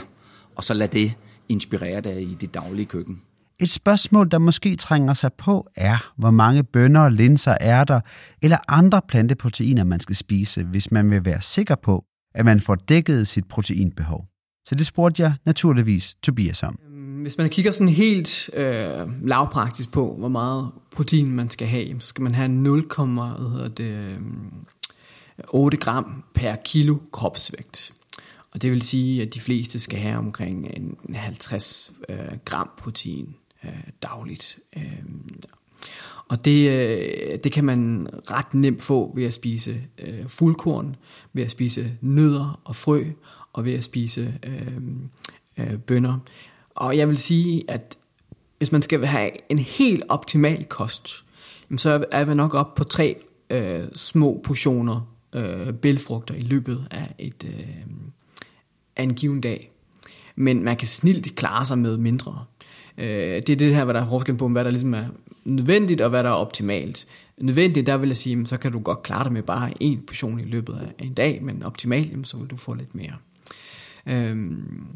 Og 0.55 0.63
så 0.63 0.73
lad 0.73 0.87
det 0.87 1.13
inspirere 1.49 2.01
dig 2.01 2.21
i 2.21 2.33
dit 2.33 2.53
daglige 2.53 2.85
køkken. 2.85 3.21
Et 3.59 3.69
spørgsmål, 3.69 4.31
der 4.31 4.37
måske 4.37 4.75
trænger 4.75 5.13
sig 5.13 5.33
på, 5.33 5.67
er, 5.75 6.11
hvor 6.17 6.31
mange 6.31 6.63
bønner, 6.63 7.09
linser, 7.09 7.57
ærter 7.61 8.01
eller 8.41 8.57
andre 8.67 9.01
planteproteiner, 9.07 9.83
man 9.83 9.99
skal 9.99 10.15
spise, 10.15 10.63
hvis 10.63 10.91
man 10.91 11.11
vil 11.11 11.25
være 11.25 11.41
sikker 11.41 11.75
på, 11.75 12.05
at 12.35 12.45
man 12.45 12.59
får 12.59 12.75
dækket 12.75 13.27
sit 13.27 13.45
proteinbehov. 13.45 14.25
Så 14.65 14.75
det 14.75 14.85
spurgte 14.85 15.21
jeg 15.23 15.33
naturligvis 15.45 16.15
Tobias 16.15 16.63
om. 16.63 16.75
Hvis 17.21 17.37
man 17.37 17.49
kigger 17.49 17.71
sådan 17.71 17.89
helt 17.89 18.49
øh, 18.53 19.27
lavpraktisk 19.27 19.91
på, 19.91 20.15
hvor 20.19 20.27
meget 20.27 20.71
protein 20.91 21.35
man 21.35 21.49
skal 21.49 21.67
have, 21.67 21.99
så 21.99 22.07
skal 22.07 22.23
man 22.23 22.35
have 22.35 22.47
0, 22.47 22.85
hvad 22.97 23.51
hedder 23.51 23.67
det, 23.67 24.17
8 25.47 25.77
gram 25.77 26.23
per 26.33 26.55
kilo 26.55 26.97
kropsvægt. 27.11 27.93
Og 28.51 28.61
det 28.61 28.71
vil 28.71 28.81
sige, 28.81 29.21
at 29.21 29.33
de 29.33 29.39
fleste 29.39 29.79
skal 29.79 29.99
have 29.99 30.17
omkring 30.17 30.67
en 30.75 31.15
50 31.15 31.93
øh, 32.09 32.17
gram 32.45 32.69
protein 32.77 33.35
øh, 33.63 33.83
dagligt. 34.03 34.59
Øh, 34.77 35.03
og 36.27 36.45
det, 36.45 36.69
øh, 36.69 37.39
det 37.43 37.51
kan 37.51 37.65
man 37.65 38.09
ret 38.31 38.53
nemt 38.53 38.81
få 38.81 39.11
ved 39.15 39.25
at 39.25 39.33
spise 39.33 39.81
øh, 39.97 40.27
fuldkorn, 40.27 40.95
ved 41.33 41.43
at 41.43 41.51
spise 41.51 41.97
nødder 42.01 42.59
og 42.63 42.75
frø, 42.75 43.03
og 43.53 43.65
ved 43.65 43.73
at 43.73 43.83
spise 43.83 44.39
øh, 44.43 44.77
øh, 45.57 45.77
bønner. 45.77 46.19
Og 46.75 46.97
jeg 46.97 47.09
vil 47.09 47.17
sige, 47.17 47.63
at 47.67 47.97
hvis 48.57 48.71
man 48.71 48.81
skal 48.81 49.05
have 49.05 49.31
en 49.49 49.59
helt 49.59 50.03
optimal 50.09 50.65
kost, 50.65 51.25
så 51.77 52.05
er 52.11 52.25
man 52.25 52.37
nok 52.37 52.53
op 52.53 52.73
på 52.73 52.83
tre 52.83 53.15
øh, 53.49 53.83
små 53.93 54.41
portioner 54.43 55.12
øh, 55.33 55.73
bælfrugter 55.73 56.35
i 56.35 56.41
løbet 56.41 56.87
af, 56.91 57.15
et, 57.17 57.43
øh, 57.45 57.65
af 58.95 59.03
en 59.03 59.13
given 59.13 59.41
dag. 59.41 59.71
Men 60.35 60.63
man 60.63 60.77
kan 60.77 60.87
snilt 60.87 61.35
klare 61.35 61.65
sig 61.65 61.77
med 61.77 61.97
mindre. 61.97 62.45
Øh, 62.97 63.05
det 63.07 63.49
er 63.49 63.55
det 63.55 63.75
her, 63.75 63.83
hvad 63.83 63.93
der 63.93 64.01
er 64.01 64.09
forskel 64.09 64.35
på, 64.35 64.47
hvad 64.47 64.63
der 64.63 64.71
ligesom 64.71 64.93
er 64.93 65.05
nødvendigt, 65.45 66.01
og 66.01 66.09
hvad 66.09 66.23
der 66.23 66.29
er 66.29 66.33
optimalt. 66.33 67.07
Nødvendigt, 67.37 67.87
der 67.87 67.97
vil 67.97 68.07
jeg 68.07 68.17
sige, 68.17 68.47
så 68.47 68.57
kan 68.57 68.71
du 68.71 68.79
godt 68.79 69.03
klare 69.03 69.23
dig 69.23 69.33
med 69.33 69.43
bare 69.43 69.71
en 69.79 70.01
portion 70.07 70.39
i 70.39 70.43
løbet 70.43 70.73
af 70.99 71.05
en 71.05 71.13
dag, 71.13 71.43
men 71.43 71.63
optimalt, 71.63 72.27
så 72.27 72.37
vil 72.37 72.47
du 72.47 72.55
få 72.55 72.73
lidt 72.73 72.95
mere. 72.95 73.13
Øhm, 74.07 74.87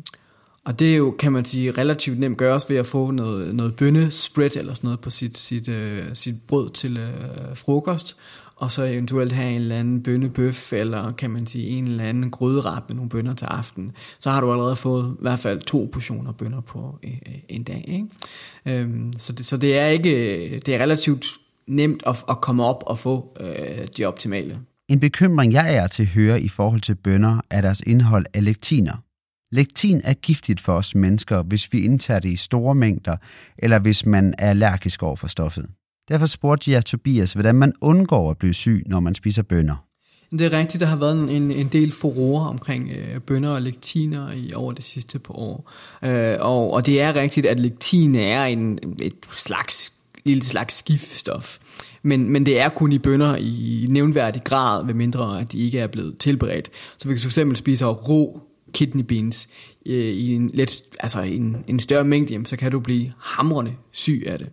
og 0.64 0.80
det 0.80 0.92
er 0.94 0.98
jo, 0.98 1.16
kan 1.20 1.32
man 1.32 1.46
sige, 1.46 1.72
relativt 1.72 2.20
nemt 2.20 2.38
gøres 2.38 2.70
ved 2.70 2.78
at 2.78 2.86
få 2.86 3.12
noget, 3.12 3.56
noget 3.56 3.76
bønnespread 3.76 4.56
eller 4.56 4.74
sådan 4.74 4.88
noget 4.88 5.00
på 5.00 5.10
sit, 5.10 5.38
sit, 5.38 5.70
øh, 5.70 6.04
sit 6.14 6.36
brød 6.48 6.70
til 6.70 6.98
øh, 6.98 7.56
frokost, 7.56 8.18
og 8.58 8.72
så 8.72 8.84
eventuelt 8.84 9.32
have 9.32 9.50
en 9.50 9.62
eller 9.62 9.80
anden 9.80 10.04
bønnebøf, 10.04 10.74
eller 10.74 11.12
kan 11.12 11.30
man 11.30 11.48
sige 11.48 11.68
en 11.68 11.88
eller 11.88 12.04
anden 12.04 12.32
gryderet 12.32 12.84
med 12.88 12.96
nogle 12.96 13.10
bønner 13.10 13.34
til 13.34 13.46
aften, 13.46 13.92
så 14.20 14.32
har 14.32 14.42
du 14.42 14.52
allerede 14.52 14.76
fået 14.76 15.16
i 15.20 15.22
hvert 15.22 15.40
fald 15.40 15.62
to 15.62 15.90
portioner 15.94 16.32
bønner 16.32 16.62
på 16.62 17.00
øh, 17.04 17.18
en 17.50 17.64
dag. 17.64 17.86
Ikke? 17.88 18.82
Øhm, 18.82 19.14
så, 19.18 19.34
det, 19.34 19.46
så 19.46 19.58
det 19.58 19.78
er 19.78 19.88
ikke, 19.88 20.10
det 20.66 20.76
er 20.76 20.80
relativt 20.80 21.26
nemt 21.68 22.04
at, 22.08 22.24
at 22.30 22.42
komme 22.42 22.64
op 22.64 22.84
og 22.88 22.98
få 22.98 23.38
øh, 23.40 23.88
de 23.98 24.06
optimale. 24.06 24.60
En 24.88 25.00
bekymring, 25.00 25.54
jeg 25.54 25.76
er 25.76 25.88
til 25.88 26.04
at 26.04 26.10
høre 26.10 26.42
i 26.42 26.50
forhold 26.50 26.82
til 26.82 26.96
bønner, 26.96 27.42
er 27.50 27.62
deres 27.62 27.82
indhold 27.88 28.26
af 28.34 28.46
lektiner. 28.46 29.04
Lektin 29.52 30.02
er 30.04 30.14
giftigt 30.14 30.62
for 30.62 30.74
os 30.74 30.96
mennesker, 30.96 31.42
hvis 31.42 31.74
vi 31.74 31.82
indtager 31.82 32.20
det 32.20 32.30
i 32.30 32.36
store 32.36 32.76
mængder, 32.76 33.18
eller 33.58 33.80
hvis 33.80 34.06
man 34.06 34.34
er 34.38 34.50
allergisk 34.50 35.04
over 35.04 35.16
for 35.16 35.28
stoffet. 35.28 35.66
Derfor 36.10 36.26
spurgte 36.26 36.72
jeg 36.72 36.86
Tobias, 36.86 37.34
hvordan 37.34 37.56
man 37.56 37.74
undgår 37.82 38.32
at 38.32 38.38
blive 38.38 38.54
syg, 38.54 38.84
når 38.86 39.00
man 39.00 39.16
spiser 39.16 39.44
bønner. 39.44 39.76
Det 40.32 40.42
er 40.42 40.58
rigtigt, 40.58 40.82
der 40.82 40.88
har 40.88 40.96
været 40.96 41.36
en, 41.36 41.52
en 41.52 41.68
del 41.68 41.92
furore 41.92 42.50
omkring 42.50 42.92
øh, 42.92 43.22
bønner 43.22 43.50
og 43.50 43.62
lektiner 43.62 44.32
i 44.32 44.54
over 44.54 44.74
det 44.74 44.84
sidste 44.84 45.20
par 45.20 45.34
år. 45.34 45.72
Øh, 46.04 46.38
og, 46.40 46.74
og 46.74 46.86
det 46.86 47.02
er 47.02 47.16
rigtigt, 47.16 47.46
at 47.46 47.60
lektin 47.60 48.16
er 48.16 48.46
en, 48.46 48.80
et 49.02 49.16
slags 49.30 49.94
lille 50.26 50.44
slags 50.44 50.84
giftstof. 50.84 51.58
Men, 52.04 52.30
men 52.30 52.46
det 52.46 52.62
er 52.62 52.70
kun 52.70 52.92
i 52.92 52.98
bønner 52.98 53.36
i 53.36 53.88
nævnværdig 53.90 54.44
grad, 54.44 54.86
ved 54.86 54.94
mindre 54.94 55.42
at 55.42 55.52
de 55.52 55.60
ikke 55.60 55.80
er 55.80 55.88
blevet 55.88 56.18
tilberedt. 56.18 56.70
Så 56.98 57.08
hvis 57.08 57.22
du 57.22 57.30
fx 57.30 57.58
spiser 57.58 57.88
rå 57.88 58.42
kidney 58.74 59.04
beans 59.04 59.50
øh, 59.86 59.96
i 59.96 60.34
en, 60.34 60.52
let, 60.54 60.82
altså 61.00 61.22
en, 61.22 61.58
en 61.68 61.80
større 61.80 62.04
mængde, 62.04 62.34
jamen, 62.34 62.46
så 62.46 62.58
kan 62.58 62.72
du 62.72 62.80
blive 62.80 63.14
hamrende 63.20 63.74
syg 63.92 64.24
af 64.28 64.40
det. 64.40 64.50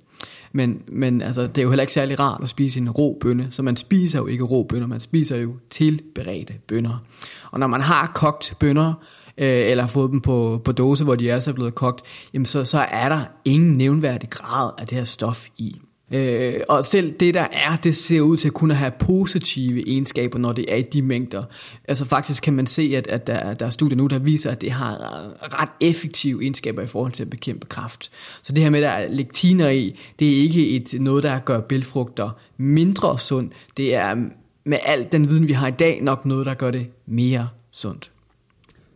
Men, 0.57 0.83
men 0.88 1.23
altså, 1.23 1.43
det 1.43 1.59
er 1.59 1.62
jo 1.62 1.69
heller 1.69 1.83
ikke 1.83 1.93
særlig 1.93 2.21
rart 2.21 2.43
at 2.43 2.49
spise 2.49 2.81
en 2.81 2.90
rå 2.90 3.19
bønne, 3.21 3.47
så 3.51 3.62
man 3.62 3.77
spiser 3.77 4.19
jo 4.19 4.27
ikke 4.27 4.45
rå 4.45 4.62
bønner, 4.62 4.87
man 4.87 5.01
spiser 5.01 5.37
jo 5.37 5.55
tilberedte 5.71 6.55
bønner. 6.69 7.03
Og 7.51 7.61
når 7.61 7.67
man 7.67 7.81
har 7.81 8.12
kogt 8.14 8.55
bønner, 8.61 8.95
øh, 9.38 9.71
eller 9.71 9.87
fået 9.87 10.11
dem 10.11 10.21
på, 10.21 10.61
på 10.64 10.73
dose, 10.73 11.05
hvor 11.05 11.14
de 11.14 11.31
er 11.31 11.38
så 11.38 11.53
blevet 11.53 11.75
kogt, 11.75 12.01
jamen 12.35 12.47
så, 12.47 12.64
så 12.64 12.79
er 12.79 13.09
der 13.09 13.25
ingen 13.45 13.77
nævnværdig 13.77 14.31
grad 14.31 14.71
af 14.79 14.87
det 14.87 14.99
her 14.99 15.05
stof 15.05 15.49
i. 15.59 15.81
Øh, 16.14 16.61
og 16.68 16.85
selv 16.85 17.11
det 17.11 17.35
der 17.35 17.46
er, 17.53 17.77
det 17.77 17.94
ser 17.94 18.20
ud 18.20 18.37
til 18.37 18.48
at 18.48 18.55
kunne 18.55 18.74
have 18.74 18.92
positive 18.98 19.88
egenskaber, 19.88 20.38
når 20.38 20.53
det 20.53 20.64
er 20.68 20.77
i 20.77 20.83
de 20.83 21.03
mængder. 21.03 21.44
Altså 21.88 22.05
faktisk 22.05 22.42
kan 22.42 22.55
man 22.55 22.66
se, 22.66 22.92
at, 22.96 23.07
at 23.07 23.27
der, 23.27 23.55
der 23.55 23.66
er 23.66 23.70
studier 23.70 23.96
nu, 23.96 24.07
der 24.07 24.18
viser, 24.18 24.50
at 24.50 24.61
det 24.61 24.70
har 24.70 24.94
øh, 24.94 25.61
ret 25.61 25.68
effektive 25.81 26.42
egenskaber 26.42 26.83
i 26.83 26.87
forhold 26.87 27.12
til 27.12 27.22
at 27.22 27.31
bekæmpe 27.31 27.66
kræft. 27.66 28.12
Så 28.42 28.53
det 28.53 28.62
her 28.62 28.70
med, 28.70 28.79
at 28.79 28.83
der 28.83 28.90
er 28.90 29.09
lektiner 29.09 29.68
i, 29.68 30.00
det 30.18 30.33
er 30.33 30.37
ikke 30.42 30.68
et, 30.68 30.94
noget, 31.00 31.22
der 31.22 31.38
gør 31.38 31.61
bælfrugter 31.61 32.31
mindre 32.57 33.18
sund. 33.18 33.50
Det 33.77 33.94
er 33.94 34.14
mm, 34.14 34.33
med 34.64 34.79
al 34.83 35.09
den 35.12 35.31
viden, 35.31 35.48
vi 35.48 35.53
har 35.53 35.68
i 35.68 35.70
dag, 35.79 36.03
nok 36.03 36.27
noget, 36.27 36.46
der 36.46 36.55
gør 36.55 36.70
det 36.70 36.87
mere 37.07 37.48
sundt. 37.70 38.11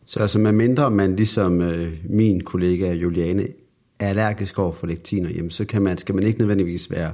Så 0.06 0.20
altså 0.20 0.38
med 0.38 0.52
mindre 0.52 0.90
man 0.90 1.16
ligesom 1.16 1.60
øh, 1.60 1.92
min 2.04 2.40
kollega 2.40 2.92
Juliane 2.92 3.46
er 4.00 4.08
allergisk 4.08 4.58
over 4.58 4.72
for 4.72 4.86
lektiner, 4.86 5.30
jamen 5.30 5.50
så 5.50 5.64
kan 5.64 5.82
man, 5.82 5.98
skal 5.98 6.14
man 6.14 6.24
ikke 6.24 6.38
nødvendigvis 6.38 6.90
være 6.90 7.12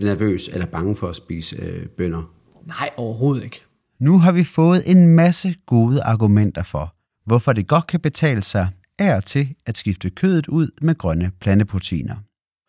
nervøs 0.00 0.48
eller 0.48 0.66
bange 0.66 0.96
for 0.96 1.08
at 1.08 1.16
spise 1.16 1.56
øh, 1.56 1.86
bønner. 1.86 2.32
Nej, 2.66 2.90
overhovedet 2.96 3.44
ikke. 3.44 3.62
Nu 4.00 4.18
har 4.18 4.32
vi 4.32 4.44
fået 4.44 4.82
en 4.86 5.08
masse 5.08 5.54
gode 5.66 6.02
argumenter 6.02 6.62
for, 6.62 6.94
hvorfor 7.26 7.52
det 7.52 7.68
godt 7.68 7.86
kan 7.86 8.00
betale 8.00 8.42
sig 8.42 8.68
af 8.98 9.22
til 9.22 9.54
at 9.66 9.76
skifte 9.76 10.10
kødet 10.10 10.46
ud 10.46 10.68
med 10.82 10.98
grønne 10.98 11.30
planteproteiner. 11.40 12.14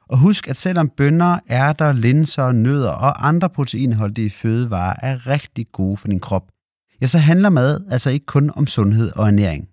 Og 0.09 0.17
husk, 0.17 0.47
at 0.47 0.57
selvom 0.57 0.89
bønner, 0.97 1.39
ærter, 1.49 1.93
linser, 1.93 2.51
nødder 2.51 2.91
og 2.91 3.27
andre 3.27 3.49
proteinholdige 3.49 4.29
fødevarer 4.29 4.95
er 5.01 5.27
rigtig 5.27 5.67
gode 5.71 5.97
for 5.97 6.07
din 6.07 6.19
krop, 6.19 6.43
ja, 7.01 7.07
så 7.07 7.17
handler 7.17 7.49
mad 7.49 7.86
altså 7.91 8.09
ikke 8.09 8.25
kun 8.25 8.51
om 8.55 8.67
sundhed 8.67 9.12
og 9.15 9.27
ernæring. 9.27 9.67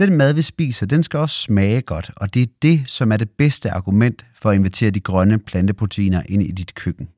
Den 0.00 0.16
mad, 0.16 0.32
vi 0.32 0.42
spiser, 0.42 0.86
den 0.86 1.02
skal 1.02 1.18
også 1.18 1.42
smage 1.42 1.82
godt, 1.82 2.10
og 2.16 2.34
det 2.34 2.42
er 2.42 2.46
det, 2.62 2.82
som 2.86 3.12
er 3.12 3.16
det 3.16 3.30
bedste 3.30 3.70
argument 3.70 4.26
for 4.34 4.50
at 4.50 4.56
invitere 4.56 4.90
de 4.90 5.00
grønne 5.00 5.38
planteproteiner 5.38 6.22
ind 6.28 6.42
i 6.42 6.50
dit 6.50 6.74
køkken. 6.74 7.08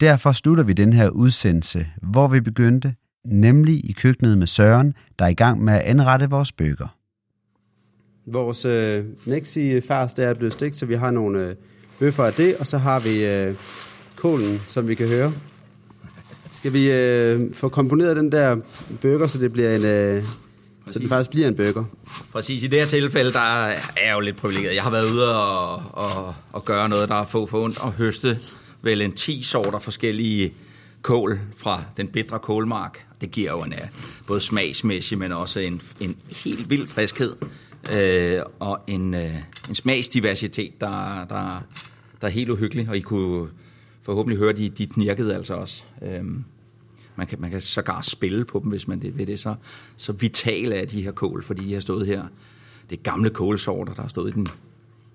Derfor 0.00 0.32
slutter 0.32 0.64
vi 0.64 0.72
den 0.72 0.92
her 0.92 1.08
udsendelse, 1.08 1.86
hvor 2.02 2.28
vi 2.28 2.40
begyndte, 2.40 2.94
nemlig 3.24 3.90
i 3.90 3.92
køkkenet 3.92 4.38
med 4.38 4.46
Søren, 4.46 4.94
der 5.18 5.24
er 5.24 5.28
i 5.28 5.34
gang 5.34 5.64
med 5.64 5.74
at 5.74 5.80
anrette 5.80 6.30
vores 6.30 6.52
bøger. 6.52 6.96
Vores 8.26 8.64
øh, 8.64 9.04
Nexi 9.26 9.80
fars 9.80 10.14
der 10.14 10.26
er 10.26 10.34
blevet 10.34 10.52
stegt, 10.52 10.76
så 10.76 10.86
vi 10.86 10.94
har 10.94 11.10
nogle 11.10 11.48
øh, 11.48 11.54
bøffer 11.98 12.24
af 12.24 12.32
det, 12.32 12.56
og 12.56 12.66
så 12.66 12.78
har 12.78 13.00
vi 13.00 13.26
øh, 13.26 13.54
kålen, 14.16 14.58
som 14.68 14.88
vi 14.88 14.94
kan 14.94 15.08
høre. 15.08 15.32
Skal 16.52 16.72
vi 16.72 16.92
øh, 16.92 17.54
få 17.54 17.68
komponeret 17.68 18.16
den 18.16 18.32
der 18.32 18.56
burger, 19.00 19.26
så 19.26 19.38
det 19.38 19.52
bliver 19.52 19.76
en, 19.76 19.84
øh, 19.84 20.24
så 20.86 20.98
det 20.98 21.08
faktisk 21.08 21.30
bliver 21.30 21.48
en 21.48 21.54
burger. 21.54 21.84
Præcis, 22.32 22.62
i 22.62 22.66
det 22.66 22.78
her 22.78 22.86
tilfælde, 22.86 23.32
der 23.32 23.40
er 23.40 23.66
jeg 24.06 24.14
jo 24.14 24.20
lidt 24.20 24.36
privilegeret. 24.36 24.74
Jeg 24.74 24.82
har 24.82 24.90
været 24.90 25.12
ude 25.12 25.36
og, 25.36 25.82
og, 25.92 26.34
og 26.52 26.64
gøre 26.64 26.88
noget, 26.88 27.08
der 27.08 27.14
er 27.14 27.24
få 27.24 27.46
fundet, 27.46 27.78
og 27.78 27.92
høste 27.92 28.38
vel 28.82 29.02
en 29.02 29.12
10 29.12 29.42
sorter 29.42 29.78
forskellige 29.78 30.54
kål 31.02 31.40
fra 31.56 31.82
den 31.96 32.08
bedre 32.08 32.38
kålmark. 32.38 33.06
Det 33.20 33.30
giver 33.30 33.50
jo 33.50 33.62
en 33.62 33.72
uh, 33.72 33.88
både 34.26 34.40
smagsmæssig, 34.40 35.18
men 35.18 35.32
også 35.32 35.60
en, 35.60 35.80
en 36.00 36.16
helt 36.44 36.70
vild 36.70 36.86
friskhed 36.86 37.36
øh, 37.92 38.40
og 38.58 38.80
en, 38.86 39.14
uh, 39.14 39.20
en 39.68 39.74
smagsdiversitet, 39.74 40.80
der, 40.80 41.24
der, 41.28 41.64
der 42.20 42.26
er 42.26 42.32
helt 42.32 42.50
uhyggelig. 42.50 42.88
Og 42.88 42.96
I 42.96 43.00
kunne 43.00 43.48
forhåbentlig 44.02 44.38
høre, 44.38 44.52
de, 44.52 44.68
de 44.68 44.86
knirkede 44.86 45.34
altså 45.34 45.54
også. 45.54 45.84
Øhm, 46.02 46.44
man 47.16 47.26
kan, 47.26 47.40
man 47.40 47.50
kan 47.50 47.60
sågar 47.60 48.00
spille 48.00 48.44
på 48.44 48.60
dem, 48.62 48.70
hvis 48.70 48.88
man 48.88 49.02
det, 49.02 49.18
ved 49.18 49.26
det. 49.26 49.40
Så, 49.40 49.54
så 49.96 50.12
vitale 50.12 50.74
er 50.74 50.84
de 50.84 51.02
her 51.02 51.12
kål, 51.12 51.42
fordi 51.42 51.64
de 51.64 51.72
har 51.72 51.80
stået 51.80 52.06
her. 52.06 52.24
Det 52.90 52.98
er 52.98 53.02
gamle 53.02 53.30
kålsorter, 53.30 53.94
der 53.94 54.02
har 54.02 54.08
stået 54.08 54.30
i, 54.30 54.34
den, 54.34 54.48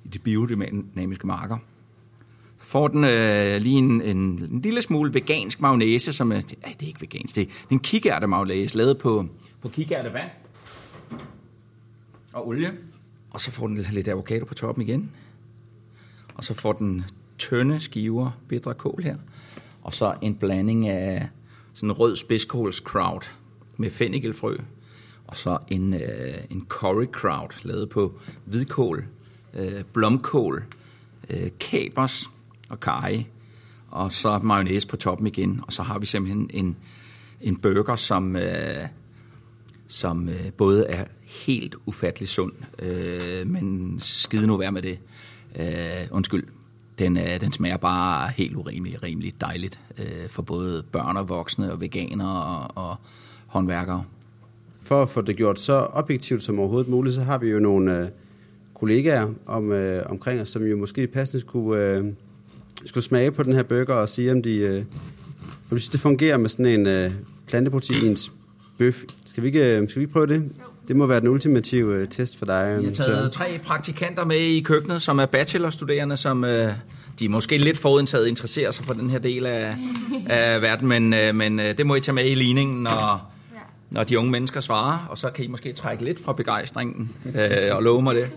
i 0.05 0.07
de 0.07 0.19
biodynamiske 0.19 1.27
marker. 1.27 1.57
Får 2.57 2.87
den 2.87 3.03
øh, 3.03 3.61
lige 3.61 3.77
en, 3.77 4.01
en, 4.01 4.17
en 4.17 4.61
lille 4.61 4.81
smule 4.81 5.13
vegansk 5.13 5.61
mayonnaise, 5.61 6.13
som 6.13 6.31
er, 6.31 6.41
det, 6.41 6.49
det 6.49 6.83
er 6.83 6.87
ikke 6.87 7.01
vegansk, 7.01 7.35
det 7.35 7.47
er 7.47 7.53
en 7.69 7.79
kikærte 7.79 8.27
mayonnaise, 8.27 8.77
lavet 8.77 8.97
på, 8.97 9.25
på 9.61 9.69
kikærte 9.69 10.13
vand 10.13 10.29
og 12.33 12.47
olie. 12.47 12.73
Og 13.31 13.41
så 13.41 13.51
får 13.51 13.67
den 13.67 13.77
lidt 13.77 14.07
avocado 14.07 14.45
på 14.45 14.53
toppen 14.53 14.81
igen. 14.87 15.11
Og 16.35 16.43
så 16.43 16.53
får 16.53 16.73
den 16.73 17.05
tynde 17.37 17.79
skiver 17.79 18.31
bitre 18.47 18.73
kål 18.73 19.03
her. 19.03 19.15
Og 19.81 19.93
så 19.93 20.15
en 20.21 20.35
blanding 20.35 20.87
af 20.87 21.29
sådan 21.79 21.89
en 21.89 21.99
rød 21.99 22.15
spidskålskraut 22.15 23.35
med 23.77 23.89
fennikelfrø. 23.89 24.57
Og 25.27 25.37
så 25.37 25.57
en, 25.67 25.93
øh, 25.93 26.33
en 26.49 26.65
curry 26.69 27.05
crowd 27.05 27.63
lavet 27.63 27.89
på 27.89 28.19
hvidkål, 28.45 29.05
øh, 29.53 29.83
blomkål, 29.93 30.63
øh, 31.29 31.49
kapers 31.59 32.29
og 32.69 32.79
kaj. 32.79 33.23
Og 33.89 34.11
så 34.11 34.39
mayonnaise 34.43 34.87
på 34.87 34.97
toppen 34.97 35.27
igen. 35.27 35.61
Og 35.67 35.73
så 35.73 35.83
har 35.83 35.99
vi 35.99 36.05
simpelthen 36.05 36.49
en, 36.53 36.75
en 37.41 37.55
burger, 37.55 37.95
som, 37.95 38.35
øh, 38.35 38.87
som 39.87 40.29
øh, 40.29 40.51
både 40.57 40.85
er 40.85 41.05
helt 41.25 41.75
ufattelig 41.85 42.29
sund, 42.29 42.53
øh, 42.79 43.47
men 43.47 43.95
skide 43.99 44.47
nu 44.47 44.57
være 44.57 44.71
med 44.71 44.81
det. 44.81 44.99
Øh, 45.55 46.07
undskyld, 46.11 46.43
den, 46.99 47.17
øh, 47.17 47.41
den 47.41 47.51
smager 47.51 47.77
bare 47.77 48.31
helt 48.35 48.55
urimelig, 48.55 49.03
rimelig 49.03 49.33
dejligt 49.41 49.79
øh, 49.97 50.29
for 50.29 50.41
både 50.41 50.83
børn 50.91 51.17
og 51.17 51.29
voksne 51.29 51.71
og 51.71 51.81
veganere 51.81 52.43
og, 52.43 52.89
og 52.89 52.95
håndværkere. 53.47 54.03
For 54.81 55.01
at 55.01 55.09
få 55.09 55.21
det 55.21 55.35
gjort 55.35 55.59
så 55.59 55.87
objektivt 55.93 56.43
som 56.43 56.59
overhovedet 56.59 56.89
muligt, 56.89 57.15
så 57.15 57.21
har 57.21 57.37
vi 57.37 57.47
jo 57.49 57.59
nogle 57.59 57.99
øh, 57.99 58.07
kollegaer 58.73 59.27
om, 59.45 59.71
øh, 59.71 60.03
omkring 60.05 60.41
os, 60.41 60.49
som 60.49 60.63
jo 60.63 60.77
måske 60.77 61.07
passende 61.07 61.41
skulle, 61.41 61.83
øh, 61.83 62.05
skulle 62.85 63.03
smage 63.03 63.31
på 63.31 63.43
den 63.43 63.53
her 63.53 63.63
burger 63.63 63.93
og 63.93 64.09
sige, 64.09 64.31
om 64.31 64.41
de, 64.41 64.55
øh, 64.57 64.77
om 65.71 65.75
de 65.75 65.79
synes, 65.79 65.89
det 65.89 65.99
fungerer 65.99 66.37
med 66.37 66.49
sådan 66.49 66.65
en 66.65 66.87
øh, 66.87 67.11
planteproteins 67.47 68.31
bøf. 68.77 69.03
Skal 69.25 69.43
vi, 69.43 69.47
ikke, 69.47 69.77
øh, 69.77 69.89
skal 69.89 69.99
vi 69.99 70.03
ikke 70.03 70.13
prøve 70.13 70.27
det? 70.27 70.51
Det 70.89 70.97
må 70.97 71.05
være 71.05 71.19
den 71.19 71.27
ultimative 71.27 71.95
øh, 71.95 72.07
test 72.07 72.37
for 72.37 72.45
dig. 72.45 72.77
Vi 72.79 72.85
har 72.85 72.91
taget 72.91 73.31
tre 73.31 73.59
praktikanter 73.63 74.25
med 74.25 74.37
i 74.37 74.61
køkkenet, 74.61 75.01
som 75.01 75.19
er 75.19 75.25
bachelorstuderende, 75.25 76.17
som 76.17 76.43
øh, 76.43 76.73
de 77.19 77.25
er 77.25 77.29
måske 77.29 77.57
lidt 77.57 77.77
forudindtaget 77.77 78.27
interesserer 78.27 78.71
sig 78.71 78.85
for 78.85 78.93
den 78.93 79.09
her 79.09 79.19
del 79.19 79.45
af, 79.45 79.75
af 80.29 80.61
verden, 80.61 80.87
men, 80.87 81.13
øh, 81.13 81.35
men 81.35 81.59
øh, 81.59 81.77
det 81.77 81.85
må 81.85 81.95
I 81.95 81.99
tage 81.99 82.15
med 82.15 82.31
i 82.31 82.35
ligningen, 82.35 82.83
når, 82.83 83.31
ja. 83.53 83.59
når 83.89 84.03
de 84.03 84.19
unge 84.19 84.31
mennesker 84.31 84.61
svarer, 84.61 85.07
og 85.09 85.17
så 85.17 85.29
kan 85.29 85.45
I 85.45 85.47
måske 85.47 85.73
trække 85.73 86.03
lidt 86.03 86.23
fra 86.23 86.33
begejstringen 86.33 87.15
øh, 87.25 87.75
og 87.75 87.83
love 87.83 88.01
mig 88.01 88.15
det. 88.15 88.31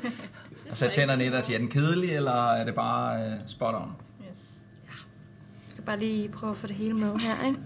Og 0.70 0.76
så 0.76 0.90
tænder 0.94 1.16
lidt 1.16 1.34
og 1.34 1.44
siger, 1.44 1.56
er 1.56 1.60
den 1.60 1.70
kedelig, 1.70 2.10
eller 2.10 2.52
er 2.52 2.64
det 2.64 2.74
bare 2.74 3.20
øh, 3.20 3.32
spot 3.46 3.74
on? 3.74 3.80
Yes. 3.82 4.38
Ja. 4.84 4.92
Jeg 4.92 5.72
skal 5.72 5.84
bare 5.84 5.98
lige 5.98 6.28
prøve 6.28 6.50
at 6.50 6.56
få 6.56 6.66
det 6.66 6.76
hele 6.76 6.94
med 6.94 7.16
her, 7.18 7.46
ikke? 7.46 7.58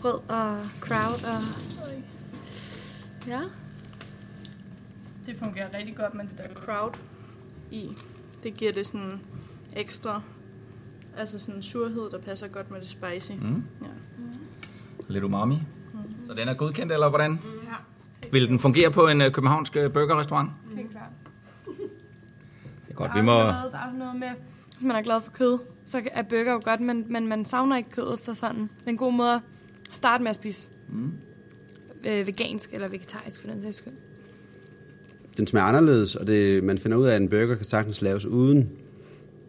Brød 0.00 0.18
og 0.28 0.58
crowd 0.80 1.24
og... 1.24 1.42
Ja. 3.28 3.40
Det 5.26 5.36
fungerer 5.38 5.74
rigtig 5.74 5.96
godt 5.96 6.14
med 6.14 6.24
det 6.24 6.38
der 6.38 6.54
crowd 6.54 6.98
i. 7.70 7.88
Det 8.42 8.54
giver 8.54 8.72
det 8.72 8.86
sådan 8.86 9.20
ekstra, 9.76 10.22
altså 11.16 11.38
sådan 11.38 11.54
en 11.54 11.62
surhed, 11.62 12.10
der 12.10 12.18
passer 12.18 12.48
godt 12.48 12.70
med 12.70 12.80
det 12.80 12.88
spicy. 12.88 13.32
Mm. 13.32 13.64
Ja. 13.82 13.86
Mm. 14.18 14.32
Lidt 15.08 15.24
umami. 15.24 15.54
Mm. 15.54 16.26
Så 16.26 16.34
den 16.34 16.48
er 16.48 16.54
godkendt, 16.54 16.92
eller 16.92 17.08
hvordan? 17.08 17.30
Mm. 17.30 17.38
Ja. 17.40 18.28
Vil 18.32 18.48
den 18.48 18.58
fungere 18.58 18.90
på 18.90 19.08
en 19.08 19.20
uh, 19.20 19.32
københavnsk 19.32 19.76
uh, 19.76 19.92
burgerrestaurant? 19.92 20.50
Mm. 20.70 20.76
Helt 20.76 20.90
klart. 20.90 21.10
Det 21.66 22.90
er 22.90 22.94
godt, 22.94 23.10
der 23.10 23.16
er 23.16 23.20
vi 23.20 23.26
må... 23.26 23.32
Noget, 23.32 23.72
der 23.72 23.78
er 23.78 23.84
også 23.84 23.96
noget 23.96 24.16
med, 24.16 24.30
hvis 24.72 24.82
man 24.82 24.96
er 24.96 25.02
glad 25.02 25.20
for 25.20 25.30
kød, 25.30 25.58
så 25.84 26.02
er 26.12 26.22
burger 26.22 26.52
jo 26.52 26.60
godt, 26.64 26.80
men, 26.80 27.04
men 27.08 27.26
man 27.26 27.44
savner 27.44 27.76
ikke 27.76 27.90
kødet, 27.90 28.22
så 28.22 28.34
sådan. 28.34 28.62
Det 28.62 28.86
er 28.86 28.90
en 28.90 28.96
god 28.96 29.12
måde 29.12 29.34
at 29.34 29.40
starte 29.90 30.22
med 30.22 30.30
at 30.30 30.34
spise 30.34 30.70
mm. 30.88 31.12
øh, 32.04 32.26
vegansk 32.26 32.72
eller 32.72 32.88
vegetarisk, 32.88 33.40
for 33.40 33.48
den 33.48 33.62
sags 33.62 33.76
skyld 33.76 33.92
den 35.36 35.46
smager 35.46 35.66
anderledes, 35.66 36.16
og 36.16 36.26
det, 36.26 36.64
man 36.64 36.78
finder 36.78 36.98
ud 36.98 37.04
af, 37.04 37.14
at 37.14 37.22
en 37.22 37.28
burger 37.28 37.54
kan 37.54 37.64
sagtens 37.64 38.02
laves 38.02 38.26
uden, 38.26 38.68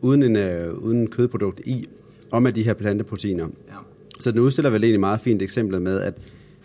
uden, 0.02 0.24
en, 0.24 0.36
uh, 0.36 0.74
uden 0.78 1.08
kødprodukt 1.08 1.60
i, 1.66 1.88
og 2.32 2.44
med 2.44 2.54
de 2.54 2.64
her 2.64 2.74
planteproteiner. 2.74 3.48
Ja. 3.68 3.74
Så 4.20 4.32
den 4.32 4.40
udstiller 4.40 4.70
vel 4.70 4.84
egentlig 4.84 5.00
meget 5.00 5.20
fint 5.20 5.42
eksemplet 5.42 5.82
med, 5.82 6.02
at 6.02 6.14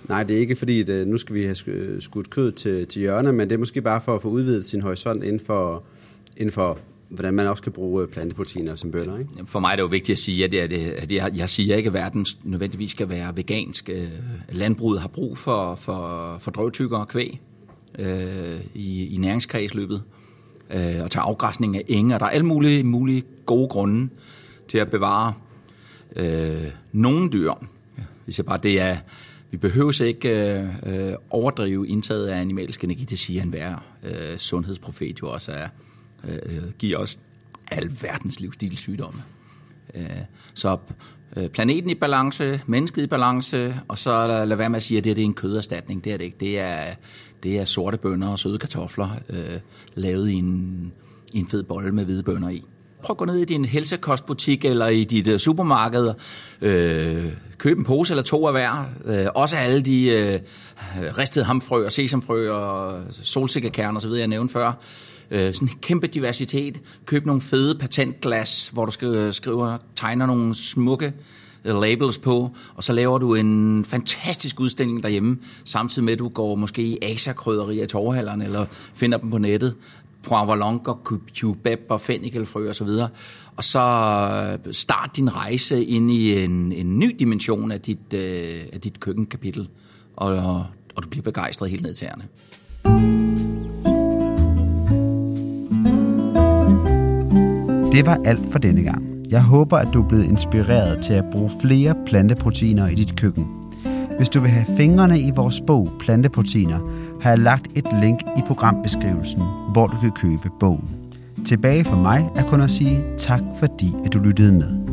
nej, 0.09 0.23
det 0.23 0.37
er 0.37 0.41
ikke 0.41 0.57
fordi, 0.57 0.91
at 0.91 1.09
nu 1.09 1.17
skal 1.17 1.35
vi 1.35 1.45
have 1.45 1.57
skudt 2.01 2.31
kød 2.31 2.53
til, 2.53 2.87
til 2.87 3.01
hjørne, 3.01 3.33
men 3.33 3.49
det 3.49 3.55
er 3.55 3.59
måske 3.59 3.83
bare 3.83 4.01
for 4.01 4.15
at 4.15 4.23
få 4.23 4.29
udvidet 4.29 4.65
sin 4.65 4.81
horisont 4.81 5.23
inden 5.23 5.41
for, 5.41 5.85
inden 6.37 6.53
for 6.53 6.79
hvordan 7.09 7.35
man 7.35 7.47
også 7.47 7.63
kan 7.63 7.73
bruge 7.73 8.07
planteproteiner 8.07 8.75
som 8.75 8.91
bønder. 8.91 9.19
Ikke? 9.19 9.31
For 9.47 9.61
mig 9.61 9.73
er 9.73 9.77
det 9.77 9.83
jo 9.83 9.87
vigtigt 9.87 10.17
at 10.17 10.19
sige, 10.19 10.45
at, 10.45 10.53
det, 10.53 10.61
at 10.99 11.13
jeg, 11.13 11.31
jeg 11.37 11.49
siger 11.49 11.77
ikke, 11.77 11.87
at 11.87 11.95
verden 11.95 12.27
nødvendigvis 12.45 12.91
skal 12.91 13.09
være 13.09 13.37
vegansk. 13.37 13.91
Landbruget 14.53 15.01
har 15.01 15.09
brug 15.09 15.39
for, 15.39 15.75
for, 15.75 16.37
for 16.41 16.51
drøvtykker 16.51 16.99
og 16.99 17.09
kvæg 17.09 17.41
øh, 18.01 18.61
i, 18.75 19.15
i 19.15 19.17
næringskredsløbet 19.17 20.03
øh, 20.71 21.03
og 21.03 21.11
tage 21.11 21.23
afgræsning 21.23 21.77
af 21.77 21.85
enge. 21.89 22.15
Og 22.15 22.21
der 22.21 22.27
er 22.27 22.31
alle 22.31 22.47
mulige, 22.47 22.85
mulige 22.85 23.23
gode 23.47 23.69
grunde 23.69 24.09
til 24.69 24.79
at 24.79 24.91
bevare 24.91 25.33
øh, 26.17 26.71
nogle 26.93 27.31
dyr. 27.31 27.53
Hvis 28.25 28.39
jeg 28.39 28.47
bare 28.47 28.59
det 28.63 28.81
er, 28.81 28.97
vi 29.51 29.57
behøver 29.57 30.03
ikke 30.03 30.61
øh, 30.87 31.15
overdrive 31.31 31.89
indtaget 31.89 32.27
af 32.27 32.41
animalsk 32.41 32.85
energi, 32.85 33.05
det 33.05 33.19
siger 33.19 33.43
enhver 33.43 33.85
øh, 34.03 34.39
sundhedsprofet 34.39 35.23
jo 35.23 35.31
også 35.31 35.53
er, 35.53 35.69
øh, 36.25 36.73
giver 36.79 36.99
os 36.99 37.19
alverdens 37.71 38.41
livsstilssygdomme. 38.41 39.23
Øh, 39.95 40.11
så 40.55 40.73
øh, 40.73 40.79
Øh, 41.37 41.49
planeten 41.49 41.91
i 41.91 41.95
balance, 41.95 42.61
mennesket 42.67 43.03
i 43.03 43.07
balance, 43.07 43.75
og 43.89 43.99
så 43.99 44.45
lad 44.47 44.57
være 44.57 44.71
med 44.71 44.77
at 44.77 44.83
sige, 44.83 44.99
at 44.99 45.05
det, 45.05 45.17
det 45.17 45.23
er 45.23 45.27
en 45.27 45.35
køderstatning. 45.35 46.05
Det 46.05 46.13
er 46.13 46.17
det 46.17 46.25
ikke. 46.25 46.37
Det 46.41 46.61
er, 46.61 46.95
det 47.43 47.59
er 47.59 47.65
sorte 47.65 47.99
bønner 47.99 48.29
og 48.29 48.39
søde 48.39 48.59
kartofler, 48.59 49.09
øh, 49.29 49.61
lavet 49.95 50.31
i 50.31 50.35
en, 50.35 50.93
i 51.33 51.39
en 51.39 51.49
fed 51.49 51.63
bolle 51.63 51.93
med 51.93 52.05
hvide 52.05 52.23
bønner 52.23 52.49
i. 52.49 52.65
Prøv 53.05 53.15
at 53.15 53.17
gå 53.17 53.25
ned 53.25 53.37
i 53.37 53.45
din 53.45 53.65
helsekostbutik 53.65 54.65
eller 54.65 54.87
i 54.87 55.05
dit 55.05 55.29
uh, 55.29 55.37
supermarked, 55.37 56.15
øh, 56.61 57.33
køb 57.59 57.79
en 57.79 57.85
pose 57.85 58.13
eller 58.13 58.23
to 58.23 58.47
af 58.47 58.53
hver. 58.53 58.85
Øh, 59.05 59.27
også 59.35 59.57
alle 59.57 59.81
de 59.81 60.09
øh, 60.09 60.41
ristede 61.19 61.45
hamfrø 61.45 61.87
og 61.87 61.93
sesamfrø 61.93 62.51
og 62.51 63.03
solsikkekerner 63.11 63.97
osv., 63.97 64.11
jeg 64.11 64.27
nævnte 64.27 64.53
før. 64.53 64.73
Øh, 65.31 65.55
sådan 65.55 65.69
en 65.69 65.75
kæmpe 65.81 66.07
diversitet. 66.07 66.81
Køb 67.07 67.27
nogle 67.27 67.41
fede 67.41 67.75
patentglas, 67.75 68.69
hvor 68.69 68.85
du 68.85 68.93
skal 68.93 69.33
skrive 69.33 69.79
tegner 69.97 70.27
nogle 70.27 70.55
smukke 70.55 71.13
øh, 71.65 71.81
labels 71.81 72.19
på, 72.19 72.51
og 72.75 72.85
så 72.85 72.93
laver 72.93 73.19
du 73.19 73.35
en 73.35 73.85
fantastisk 73.85 74.61
udstilling 74.61 75.03
derhjemme, 75.03 75.39
samtidig 75.65 76.05
med 76.05 76.13
at 76.13 76.19
du 76.19 76.29
går 76.29 76.55
måske 76.55 76.83
i 76.83 76.99
Asia-krydderier 77.03 77.85
i 77.85 77.87
torvehallerne, 77.87 78.45
eller 78.45 78.67
finder 78.95 79.19
dem 79.19 79.31
på 79.31 79.39
nettet, 79.39 79.75
poivre 80.23 80.81
og 80.87 81.01
cubeb 81.35 81.81
og 81.89 82.01
fennikelfrø 82.01 82.69
og 82.69 82.75
så 82.75 82.85
videre. 82.85 83.09
Og 83.57 83.65
så 83.65 83.81
øh, 84.67 84.75
start 84.75 85.17
din 85.17 85.37
rejse 85.37 85.85
ind 85.85 86.11
i 86.11 86.45
en, 86.45 86.73
en 86.73 86.99
ny 86.99 87.17
dimension 87.19 87.73
af 87.73 87.81
dit, 87.81 88.15
øh, 88.15 88.61
af 88.73 88.81
dit 88.81 89.01
køkkenkapitel, 89.01 89.69
og, 90.17 90.65
og 90.95 91.03
du 91.03 91.09
bliver 91.09 91.23
begejstret 91.23 91.71
helt 91.71 91.83
ned 91.83 91.95
til 91.95 92.07
ærne. 92.07 93.20
Det 97.93 98.07
var 98.07 98.19
alt 98.25 98.53
for 98.53 98.59
denne 98.59 98.83
gang. 98.83 99.05
Jeg 99.31 99.43
håber, 99.43 99.77
at 99.77 99.89
du 99.93 100.03
er 100.03 100.09
blevet 100.09 100.25
inspireret 100.25 101.03
til 101.03 101.13
at 101.13 101.25
bruge 101.33 101.51
flere 101.61 101.95
planteproteiner 102.07 102.89
i 102.89 102.95
dit 102.95 103.17
køkken. 103.17 103.47
Hvis 104.17 104.29
du 104.29 104.41
vil 104.41 104.51
have 104.51 104.77
fingrene 104.77 105.21
i 105.21 105.31
vores 105.31 105.61
bog 105.67 105.93
Planteproteiner, 106.01 106.79
har 107.23 107.31
jeg 107.31 107.39
lagt 107.39 107.69
et 107.75 107.87
link 108.01 108.21
i 108.37 108.41
programbeskrivelsen, 108.47 109.43
hvor 109.73 109.87
du 109.87 109.97
kan 110.01 110.11
købe 110.11 110.51
bogen. 110.61 110.91
Tilbage 111.45 111.85
for 111.85 111.97
mig 111.97 112.29
er 112.37 112.43
kun 112.43 112.61
at 112.61 112.71
sige 112.71 113.03
tak, 113.19 113.43
fordi 113.59 113.95
at 114.05 114.13
du 114.13 114.19
lyttede 114.19 114.53
med. 114.53 114.90